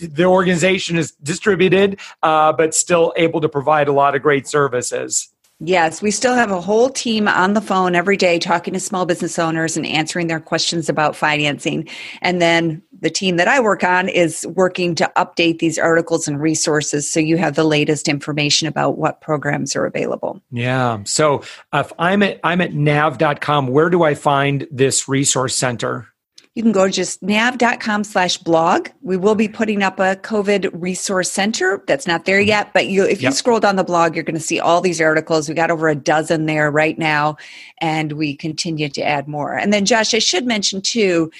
the 0.00 0.24
organization 0.24 0.96
is 0.96 1.10
distributed, 1.22 1.98
uh, 2.22 2.52
but 2.52 2.72
still 2.72 3.12
able 3.16 3.40
to 3.40 3.48
provide 3.48 3.88
a 3.88 3.92
lot 3.92 4.14
of 4.14 4.22
great 4.22 4.46
services. 4.46 5.31
Yes, 5.64 6.02
we 6.02 6.10
still 6.10 6.34
have 6.34 6.50
a 6.50 6.60
whole 6.60 6.88
team 6.88 7.28
on 7.28 7.54
the 7.54 7.60
phone 7.60 7.94
every 7.94 8.16
day 8.16 8.40
talking 8.40 8.74
to 8.74 8.80
small 8.80 9.06
business 9.06 9.38
owners 9.38 9.76
and 9.76 9.86
answering 9.86 10.26
their 10.26 10.40
questions 10.40 10.88
about 10.88 11.14
financing. 11.14 11.88
And 12.20 12.42
then 12.42 12.82
the 13.00 13.10
team 13.10 13.36
that 13.36 13.46
I 13.46 13.60
work 13.60 13.84
on 13.84 14.08
is 14.08 14.44
working 14.56 14.96
to 14.96 15.10
update 15.16 15.60
these 15.60 15.78
articles 15.78 16.26
and 16.26 16.40
resources 16.40 17.08
so 17.08 17.20
you 17.20 17.36
have 17.36 17.54
the 17.54 17.62
latest 17.62 18.08
information 18.08 18.66
about 18.66 18.98
what 18.98 19.20
programs 19.20 19.76
are 19.76 19.86
available. 19.86 20.42
Yeah. 20.50 20.98
So 21.04 21.42
if 21.72 21.92
I'm 21.96 22.24
at 22.24 22.40
I'm 22.42 22.60
at 22.60 22.74
nav.com, 22.74 23.68
where 23.68 23.88
do 23.88 24.02
I 24.02 24.14
find 24.14 24.66
this 24.72 25.08
resource 25.08 25.54
center? 25.54 26.11
You 26.54 26.62
can 26.62 26.72
go 26.72 26.86
to 26.86 26.92
just 26.92 27.22
nav.com 27.22 28.04
slash 28.04 28.36
blog. 28.36 28.88
We 29.00 29.16
will 29.16 29.34
be 29.34 29.48
putting 29.48 29.82
up 29.82 29.98
a 29.98 30.16
COVID 30.16 30.70
resource 30.74 31.30
center. 31.30 31.82
That's 31.86 32.06
not 32.06 32.26
there 32.26 32.40
mm-hmm. 32.40 32.48
yet, 32.48 32.74
but 32.74 32.88
you, 32.88 33.04
if 33.04 33.22
yep. 33.22 33.30
you 33.30 33.34
scroll 33.34 33.58
down 33.58 33.76
the 33.76 33.84
blog, 33.84 34.14
you're 34.14 34.24
going 34.24 34.34
to 34.34 34.40
see 34.40 34.60
all 34.60 34.82
these 34.82 35.00
articles. 35.00 35.48
We 35.48 35.54
got 35.54 35.70
over 35.70 35.88
a 35.88 35.94
dozen 35.94 36.44
there 36.44 36.70
right 36.70 36.98
now, 36.98 37.36
and 37.80 38.12
we 38.12 38.36
continue 38.36 38.90
to 38.90 39.02
add 39.02 39.28
more. 39.28 39.56
And 39.56 39.72
then, 39.72 39.86
Josh, 39.86 40.12
I 40.12 40.18
should 40.18 40.46
mention 40.46 40.82
too 40.82 41.30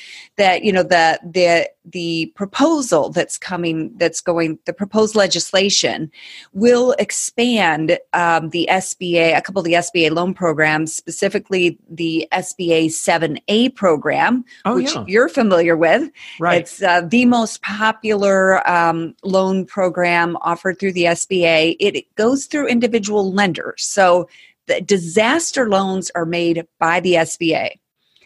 that 0.43 0.65
you 0.65 0.73
know 0.73 0.83
the 0.83 1.21
the 1.23 1.71
the 1.85 2.27
proposal 2.35 3.11
that's 3.11 3.39
coming 3.39 3.93
that's 3.97 4.21
going 4.21 4.59
the 4.67 4.73
proposed 4.73 5.15
legislation 5.15 6.11
will 6.53 6.93
expand 6.99 7.97
um, 8.13 8.51
the 8.51 8.69
SBA 8.69 9.37
a 9.37 9.41
couple 9.41 9.61
of 9.61 9.65
the 9.65 9.75
SBA 9.75 10.11
loan 10.11 10.35
programs 10.35 10.93
specifically 10.95 11.79
the 11.89 12.27
SBA 12.33 12.87
7A 12.87 13.75
program 13.77 14.45
oh, 14.65 14.75
which 14.75 14.95
yeah. 14.95 15.05
you're 15.07 15.29
familiar 15.29 15.77
with. 15.77 16.11
Right. 16.41 16.63
It's 16.63 16.83
uh, 16.83 17.03
the 17.03 17.25
most 17.27 17.63
popular 17.63 18.69
um, 18.69 19.15
loan 19.23 19.65
program 19.65 20.37
offered 20.41 20.81
through 20.81 20.95
the 20.95 21.05
SBA 21.05 21.77
it 21.79 22.13
goes 22.17 22.47
through 22.47 22.67
individual 22.67 23.33
lenders. 23.33 23.85
So 23.85 24.29
the 24.67 24.81
disaster 24.81 25.69
loans 25.69 26.11
are 26.17 26.27
made 26.27 26.67
by 26.81 26.99
the 27.01 27.15
SBA 27.15 27.79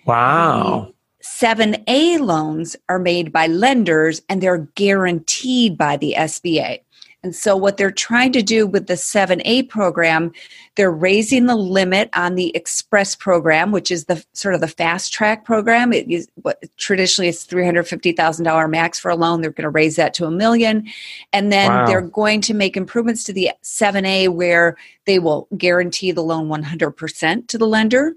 wow 0.06 0.92
7A 1.34 2.20
loans 2.20 2.76
are 2.88 2.98
made 2.98 3.32
by 3.32 3.46
lenders 3.46 4.22
and 4.28 4.40
they're 4.40 4.68
guaranteed 4.74 5.76
by 5.76 5.96
the 5.96 6.14
SBA. 6.16 6.80
And 7.22 7.34
so, 7.34 7.56
what 7.56 7.76
they're 7.76 7.90
trying 7.90 8.30
to 8.32 8.42
do 8.42 8.68
with 8.68 8.86
the 8.86 8.94
7A 8.94 9.68
program, 9.68 10.30
they're 10.76 10.92
raising 10.92 11.46
the 11.46 11.56
limit 11.56 12.08
on 12.14 12.36
the 12.36 12.54
Express 12.54 13.16
program, 13.16 13.72
which 13.72 13.90
is 13.90 14.04
the 14.04 14.24
sort 14.32 14.54
of 14.54 14.60
the 14.60 14.68
fast 14.68 15.12
track 15.12 15.44
program. 15.44 15.92
It 15.92 16.08
is 16.08 16.28
what 16.42 16.62
traditionally 16.76 17.28
it's 17.28 17.44
$350,000 17.44 18.70
max 18.70 19.00
for 19.00 19.10
a 19.10 19.16
loan. 19.16 19.40
They're 19.40 19.50
going 19.50 19.64
to 19.64 19.70
raise 19.70 19.96
that 19.96 20.14
to 20.14 20.26
a 20.26 20.30
million. 20.30 20.86
And 21.32 21.50
then 21.50 21.68
wow. 21.68 21.86
they're 21.86 22.00
going 22.00 22.42
to 22.42 22.54
make 22.54 22.76
improvements 22.76 23.24
to 23.24 23.32
the 23.32 23.50
7A 23.64 24.28
where 24.28 24.76
they 25.06 25.18
will 25.18 25.48
guarantee 25.56 26.12
the 26.12 26.22
loan 26.22 26.48
100% 26.48 27.48
to 27.48 27.58
the 27.58 27.66
lender 27.66 28.14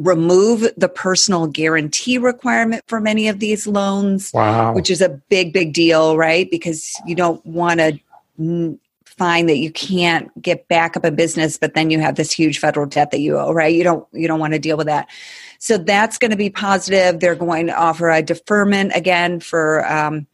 remove 0.00 0.66
the 0.78 0.88
personal 0.88 1.46
guarantee 1.46 2.16
requirement 2.16 2.82
for 2.86 3.00
many 3.00 3.28
of 3.28 3.38
these 3.38 3.66
loans, 3.66 4.32
wow. 4.32 4.72
which 4.72 4.90
is 4.90 5.02
a 5.02 5.10
big, 5.10 5.52
big 5.52 5.74
deal, 5.74 6.16
right? 6.16 6.50
Because 6.50 6.98
you 7.06 7.14
don't 7.14 7.44
want 7.44 7.80
to 7.80 8.78
find 9.04 9.50
that 9.50 9.58
you 9.58 9.70
can't 9.70 10.30
get 10.40 10.66
back 10.68 10.96
up 10.96 11.04
a 11.04 11.10
business, 11.10 11.58
but 11.58 11.74
then 11.74 11.90
you 11.90 12.00
have 12.00 12.14
this 12.14 12.32
huge 12.32 12.58
federal 12.58 12.86
debt 12.86 13.10
that 13.10 13.20
you 13.20 13.38
owe, 13.38 13.52
right? 13.52 13.74
You 13.74 13.84
don't 13.84 14.08
you 14.12 14.26
don't 14.26 14.40
want 14.40 14.54
to 14.54 14.58
deal 14.58 14.78
with 14.78 14.86
that. 14.86 15.08
So 15.58 15.76
that's 15.76 16.16
going 16.16 16.30
to 16.30 16.38
be 16.38 16.48
positive. 16.48 17.20
They're 17.20 17.34
going 17.34 17.66
to 17.66 17.78
offer 17.78 18.08
a 18.08 18.22
deferment 18.22 18.92
again 18.94 19.40
for 19.40 19.86
um, 19.86 20.26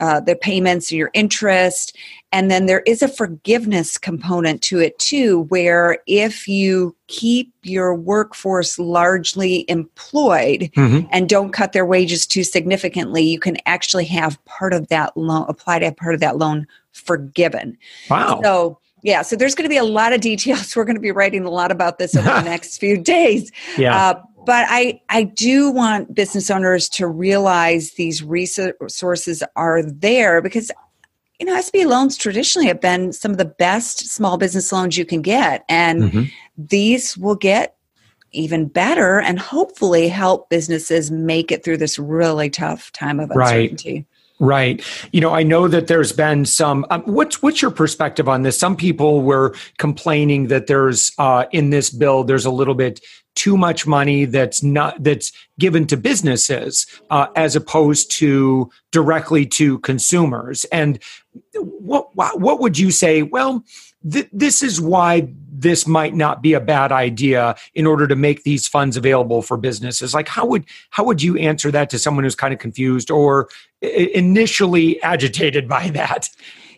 uh, 0.00 0.18
the 0.18 0.34
payments, 0.34 0.90
and 0.90 0.98
your 0.98 1.10
interest, 1.14 1.96
and 2.32 2.50
then 2.50 2.66
there 2.66 2.80
is 2.86 3.02
a 3.02 3.08
forgiveness 3.08 3.98
component 3.98 4.62
to 4.62 4.80
it 4.80 4.98
too, 4.98 5.42
where 5.42 5.98
if 6.06 6.48
you 6.48 6.96
keep 7.06 7.52
your 7.62 7.94
workforce 7.94 8.78
largely 8.78 9.66
employed 9.68 10.70
mm-hmm. 10.74 11.06
and 11.10 11.28
don't 11.28 11.52
cut 11.52 11.72
their 11.72 11.84
wages 11.84 12.26
too 12.26 12.42
significantly, 12.42 13.22
you 13.22 13.38
can 13.38 13.58
actually 13.66 14.06
have 14.06 14.42
part 14.46 14.72
of 14.72 14.88
that 14.88 15.14
loan 15.16 15.44
apply 15.48 15.78
to 15.78 15.84
have 15.84 15.96
part 15.96 16.14
of 16.14 16.20
that 16.20 16.38
loan 16.38 16.66
forgiven. 16.92 17.76
Wow. 18.08 18.40
So 18.42 18.78
yeah, 19.02 19.22
so 19.22 19.36
there's 19.36 19.54
going 19.54 19.64
to 19.64 19.72
be 19.72 19.76
a 19.76 19.84
lot 19.84 20.12
of 20.12 20.20
details. 20.20 20.74
We're 20.76 20.84
going 20.84 20.96
to 20.96 21.00
be 21.00 21.12
writing 21.12 21.44
a 21.44 21.50
lot 21.50 21.70
about 21.70 21.98
this 21.98 22.16
over 22.16 22.28
the 22.28 22.42
next 22.44 22.78
few 22.78 22.98
days. 22.98 23.52
Yeah. 23.76 23.96
Uh, 23.96 24.22
but 24.44 24.66
I, 24.68 25.00
I 25.08 25.24
do 25.24 25.70
want 25.70 26.14
business 26.14 26.50
owners 26.50 26.88
to 26.90 27.06
realize 27.06 27.92
these 27.92 28.22
resources 28.22 29.42
are 29.54 29.82
there 29.84 30.42
because 30.42 30.70
you 31.42 31.46
know 31.46 31.58
SBA 31.58 31.86
loans 31.86 32.16
traditionally 32.16 32.68
have 32.68 32.80
been 32.80 33.12
some 33.12 33.32
of 33.32 33.36
the 33.36 33.44
best 33.44 34.08
small 34.08 34.38
business 34.38 34.70
loans 34.70 34.96
you 34.96 35.04
can 35.04 35.22
get 35.22 35.64
and 35.68 36.02
mm-hmm. 36.04 36.22
these 36.56 37.18
will 37.18 37.34
get 37.34 37.74
even 38.30 38.68
better 38.68 39.20
and 39.20 39.40
hopefully 39.40 40.06
help 40.06 40.48
businesses 40.50 41.10
make 41.10 41.50
it 41.50 41.64
through 41.64 41.78
this 41.78 41.98
really 41.98 42.48
tough 42.48 42.92
time 42.92 43.18
of 43.18 43.32
uncertainty. 43.32 43.94
Right. 43.94 44.06
Right. 44.38 44.84
You 45.12 45.20
know, 45.20 45.32
I 45.32 45.44
know 45.44 45.68
that 45.68 45.86
there's 45.86 46.10
been 46.10 46.46
some. 46.46 46.84
Um, 46.90 47.02
what's 47.02 47.42
what's 47.42 47.62
your 47.62 47.70
perspective 47.70 48.28
on 48.28 48.42
this? 48.42 48.58
Some 48.58 48.74
people 48.74 49.22
were 49.22 49.54
complaining 49.78 50.48
that 50.48 50.66
there's 50.66 51.12
uh, 51.18 51.44
in 51.52 51.70
this 51.70 51.90
bill 51.90 52.24
there's 52.24 52.44
a 52.44 52.50
little 52.50 52.74
bit 52.74 52.98
too 53.34 53.56
much 53.56 53.86
money 53.86 54.24
that's 54.24 54.62
not 54.62 55.02
that's 55.02 55.32
given 55.58 55.86
to 55.86 55.96
businesses 55.96 56.86
uh, 57.10 57.26
as 57.36 57.56
opposed 57.56 58.10
to 58.18 58.70
directly 58.90 59.46
to 59.46 59.78
consumers 59.80 60.64
and 60.66 60.98
what 61.54 62.14
what 62.14 62.60
would 62.60 62.78
you 62.78 62.90
say 62.90 63.22
well 63.22 63.64
th- 64.10 64.28
this 64.32 64.62
is 64.62 64.80
why 64.80 65.28
this 65.50 65.86
might 65.86 66.14
not 66.14 66.42
be 66.42 66.54
a 66.54 66.60
bad 66.60 66.92
idea 66.92 67.54
in 67.74 67.86
order 67.86 68.06
to 68.06 68.16
make 68.16 68.42
these 68.42 68.66
funds 68.66 68.96
available 68.96 69.42
for 69.42 69.56
businesses 69.56 70.14
like 70.14 70.28
how 70.28 70.44
would 70.44 70.64
how 70.90 71.04
would 71.04 71.22
you 71.22 71.36
answer 71.36 71.70
that 71.70 71.88
to 71.90 71.98
someone 71.98 72.24
who's 72.24 72.34
kind 72.34 72.52
of 72.52 72.60
confused 72.60 73.10
or 73.10 73.48
initially 73.80 75.02
agitated 75.02 75.68
by 75.68 75.88
that 75.88 76.28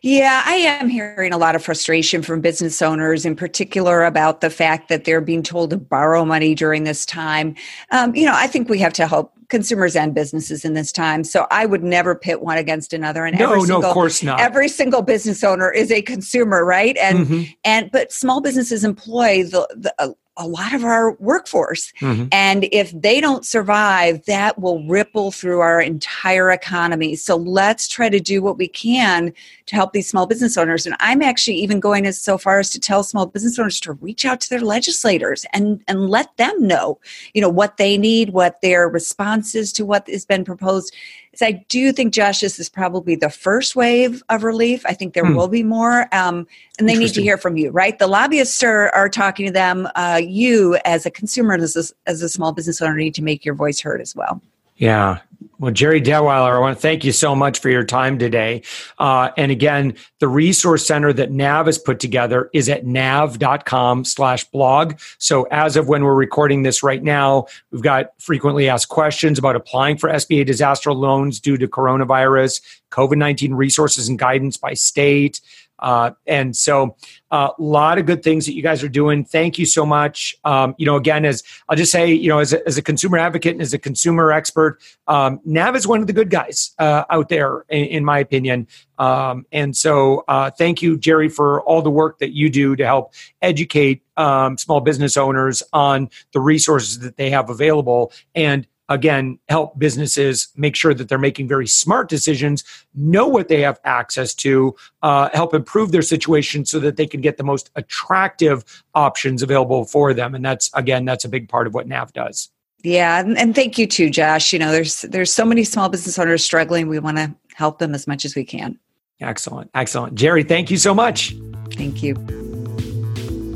yeah, 0.07 0.43
I 0.45 0.57
am 0.57 0.91
hearing 0.91 1.33
a 1.33 1.39
lot 1.39 1.57
of 1.57 1.65
frustration 1.65 2.21
from 2.21 2.43
business 2.43 2.83
owners, 2.83 3.25
in 3.25 3.35
particular, 3.35 4.05
about 4.05 4.43
the 4.43 4.51
fact 4.51 4.91
that 4.91 5.05
they're 5.05 5.23
being 5.23 5.43
told 5.43 5.71
to 5.71 5.79
borrow 5.79 6.27
money 6.27 6.55
during 6.55 6.85
this 6.85 7.07
time. 7.07 7.55
Um, 7.91 8.15
you 8.15 8.27
know, 8.27 8.35
I 8.35 8.47
think 8.47 8.69
we 8.69 8.81
have 8.81 8.93
to 8.93 9.07
help 9.07 9.33
consumers 9.55 9.95
and 9.95 10.13
businesses 10.13 10.65
in 10.65 10.75
this 10.75 10.91
time. 10.91 11.23
So 11.23 11.47
I 11.53 11.65
would 11.65 11.85
never 11.85 12.17
pit 12.17 12.43
one 12.43 12.59
against 12.59 12.93
another. 12.93 13.25
And 13.25 13.39
no, 13.39 13.53
every 13.53 13.61
single, 13.61 13.83
no, 13.83 13.89
of 13.89 13.95
course 13.95 14.21
not. 14.21 14.41
Every 14.41 14.69
single 14.69 15.01
business 15.01 15.45
owner 15.45 15.71
is 15.71 15.93
a 15.93 16.03
consumer, 16.03 16.65
right? 16.65 16.97
And 16.97 17.19
mm-hmm. 17.21 17.43
and 17.63 17.89
but 17.93 18.11
small 18.11 18.41
businesses 18.41 18.83
employ 18.83 19.45
the, 19.45 19.69
the 19.77 20.17
a 20.37 20.47
lot 20.47 20.75
of 20.75 20.85
our 20.85 21.13
workforce. 21.13 21.93
Mm-hmm. 22.01 22.27
And 22.33 22.69
if 22.73 22.91
they 22.91 23.21
don't 23.21 23.47
survive, 23.47 24.25
that 24.27 24.59
will 24.59 24.85
ripple 24.87 25.31
through 25.31 25.61
our 25.61 25.81
entire 25.81 26.51
economy. 26.51 27.15
So 27.15 27.37
let's 27.37 27.87
try 27.87 28.09
to 28.09 28.19
do 28.19 28.43
what 28.43 28.59
we 28.59 28.67
can 28.67 29.33
to 29.67 29.75
help 29.75 29.93
these 29.93 30.09
small 30.09 30.27
business 30.27 30.57
owners. 30.57 30.87
And 30.87 30.97
I'm 30.99 31.23
actually 31.23 31.57
even 31.57 31.79
going 31.81 32.07
as 32.07 32.21
so 32.21 32.37
far 32.37 32.59
as 32.59 32.71
to 32.71 32.81
tell 32.81 33.03
small 33.03 33.27
business 33.27 33.59
owners 33.59 33.81
to 33.81 33.93
reach 33.93 34.25
out 34.25 34.41
to 34.43 34.51
their 34.51 34.61
legislators 34.61 35.47
and, 35.53 35.83
and 35.87 36.11
let 36.11 36.37
them 36.37 36.67
know, 36.67 36.99
you 37.33 37.41
know, 37.41 37.49
what 37.49 37.77
they 37.77 37.97
need, 37.97 38.31
what 38.31 38.61
their 38.61 38.89
response 38.89 39.55
is 39.55 39.73
to 39.75 39.85
what 39.85 40.09
has 40.09 40.25
been 40.25 40.45
proposed. 40.45 40.95
Is 41.35 41.43
I 41.43 41.65
do 41.69 41.93
think, 41.93 42.13
Josh, 42.13 42.41
this 42.41 42.59
is 42.59 42.69
probably 42.69 43.17
the 43.17 43.31
first 43.31 43.77
wave 43.77 44.23
of 44.29 44.45
relief. 44.45 44.85
I 44.87 44.95
think 44.95 45.15
there 45.15 45.25
hmm. 45.25 45.35
will 45.35 45.49
be 45.49 45.63
more. 45.63 46.09
Um, 46.15 46.47
and 46.79 46.89
they 46.89 46.97
need 46.97 47.15
to 47.15 47.23
hear 47.23 47.39
from 47.39 47.57
you, 47.57 47.71
right? 47.71 47.99
The 47.99 48.07
lobbyists 48.07 48.63
are, 48.63 48.89
are 48.91 49.09
talking 49.09 49.47
to 49.47 49.53
them. 49.53 49.89
Uh, 49.95 50.21
you, 50.23 50.79
as 50.85 51.07
a 51.07 51.11
consumer, 51.11 51.55
as 51.55 51.77
a, 51.77 52.11
as 52.11 52.23
a 52.23 52.29
small 52.29 52.53
business 52.53 52.81
owner, 52.81 52.97
need 52.97 53.15
to 53.15 53.23
make 53.23 53.45
your 53.45 53.55
voice 53.55 53.81
heard 53.81 54.01
as 54.01 54.15
well. 54.17 54.41
Yeah. 54.77 55.21
Well, 55.59 55.73
Gerri 55.73 56.03
Detweiler, 56.03 56.57
I 56.57 56.59
want 56.59 56.77
to 56.77 56.81
thank 56.83 57.05
you 57.05 57.13
so 57.13 57.35
much 57.35 57.61
for 57.61 57.71
your 57.71 57.85
time 57.85 58.19
today. 58.19 58.63
Uh, 58.99 59.31
and 59.37 59.53
again, 59.53 59.95
the 60.19 60.27
resource 60.27 60.85
center 60.87 61.13
that 61.13 61.31
NAV 61.31 61.67
has 61.67 61.79
put 61.79 62.01
together 62.01 62.51
is 62.53 62.69
at 62.69 62.85
nav.com 62.85 64.05
slash 64.05 64.45
blog. 64.45 64.99
So 65.19 65.45
as 65.45 65.77
of 65.77 65.87
when 65.89 66.03
we're 66.03 66.15
recording 66.15 66.65
this 66.65 66.83
right 66.83 67.03
now, 67.03 67.47
we've 67.71 67.83
got 67.83 68.11
frequently 68.19 68.69
asked 68.69 68.89
questions 68.89 69.39
about 69.39 69.55
applying 69.55 69.97
for 69.97 70.11
SBA 70.11 70.45
disaster 70.45 70.93
loans 70.93 71.39
due 71.41 71.57
to 71.57 71.69
coronavirus, 71.69 72.61
COVID 72.91 73.17
19 73.17 73.55
resources 73.55 74.09
and 74.09 74.19
guidance 74.19 74.57
by 74.57 74.75
state, 74.75 75.41
uh, 75.85 76.13
and 76.27 76.57
so 76.57 76.97
a 77.31 77.35
uh, 77.35 77.51
lot 77.59 77.99
of 77.99 78.07
good 78.07 78.23
things 78.23 78.47
that 78.47 78.55
you 78.55 78.63
guys 78.63 78.83
are 78.83 78.89
doing. 78.89 79.23
Thank 79.23 79.59
you 79.59 79.67
so 79.67 79.85
much. 79.85 80.35
Um, 80.43 80.75
you 80.79 80.87
know, 80.87 80.97
again, 80.97 81.27
as 81.27 81.43
I'll 81.69 81.77
just 81.77 81.93
say, 81.93 82.11
you 82.11 82.31
know, 82.31 82.39
as 82.39 82.55
a, 82.55 82.67
as 82.67 82.79
a 82.79 82.83
consumer 82.83 83.19
advocate 83.19 83.53
and 83.53 83.61
as 83.61 83.75
a 83.75 83.79
consumer 83.79 84.33
expert, 84.33 84.81
um, 85.09 85.41
Nav 85.45 85.77
is 85.77 85.87
one 85.87 86.01
of 86.01 86.07
the 86.07 86.15
good 86.15 86.31
guys 86.31 86.75
uh, 86.79 87.05
out 87.11 87.29
there, 87.29 87.67
in, 87.69 87.85
in 87.85 88.05
my 88.05 88.19
opinion. 88.19 88.67
Um, 88.99 89.45
and 89.53 89.77
so 89.77 90.25
uh, 90.27 90.51
thank 90.53 90.81
you, 90.81 90.97
Gerri, 90.97 91.31
for 91.31 91.61
all 91.65 91.83
the 91.83 91.91
work 91.91 92.19
that 92.21 92.35
you 92.35 92.49
do 92.49 92.77
to 92.77 92.87
help 92.87 93.13
educate 93.43 94.03
um, 94.17 94.57
small 94.57 94.81
business 94.81 95.19
owners 95.19 95.63
on 95.75 96.09
the 96.33 96.41
resources 96.41 97.01
that 97.01 97.19
they 97.19 97.29
have 97.29 97.51
available 97.51 98.11
and 98.35 98.67
again 98.89 99.39
help 99.49 99.79
businesses 99.79 100.49
make 100.57 100.77
sure 100.77 100.95
that 100.95 101.09
they're 101.09 101.19
making 101.19 101.49
very 101.49 101.67
smart 101.67 102.09
decisions 102.09 102.65
know 102.95 103.27
what 103.27 103.49
they 103.49 103.61
have 103.61 103.81
access 103.85 104.35
to 104.35 104.75
uh, 105.03 105.29
help 105.33 105.55
improve 105.55 105.93
their 105.93 106.03
situation 106.03 106.65
so 106.65 106.79
that 106.79 106.97
they 106.97 107.07
can 107.07 107.21
get 107.21 107.37
the 107.37 107.45
most 107.45 107.71
attractive 107.77 108.65
options 108.95 109.43
available 109.43 109.85
for 109.85 110.13
them. 110.13 110.35
And 110.35 110.45
that's 110.45 110.71
again 110.75 111.05
that's 111.05 111.25
a 111.25 111.29
big 111.29 111.49
part 111.49 111.67
of 111.67 111.75
what 111.75 111.87
nav 111.87 112.13
does. 112.13 112.51
Yeah 112.83 113.21
and, 113.21 113.39
and 113.39 113.55
thank 113.55 113.79
you 113.79 113.87
too 113.87 114.11
josh. 114.11 114.53
You 114.53 114.59
know 114.59 114.73
there's 114.73 115.03
there's 115.03 115.33
so 115.33 115.45
many 115.45 115.65
small 115.65 115.89
business 115.89 116.19
owners 116.19 116.45
struggling. 116.45 116.89
We 116.89 116.99
want 116.99 117.17
to 117.17 117.35
help 117.55 117.79
them 117.79 117.95
as 117.95 118.07
much 118.07 118.25
as 118.25 118.35
we 118.35 118.45
can. 118.45 118.79
Excellent 119.21 119.71
excellent. 119.75 120.17
Gerri 120.17 120.47
thank 120.47 120.71
you 120.71 120.77
so 120.77 120.95
much. 120.95 121.35
Thank 121.73 122.03
you 122.03 122.44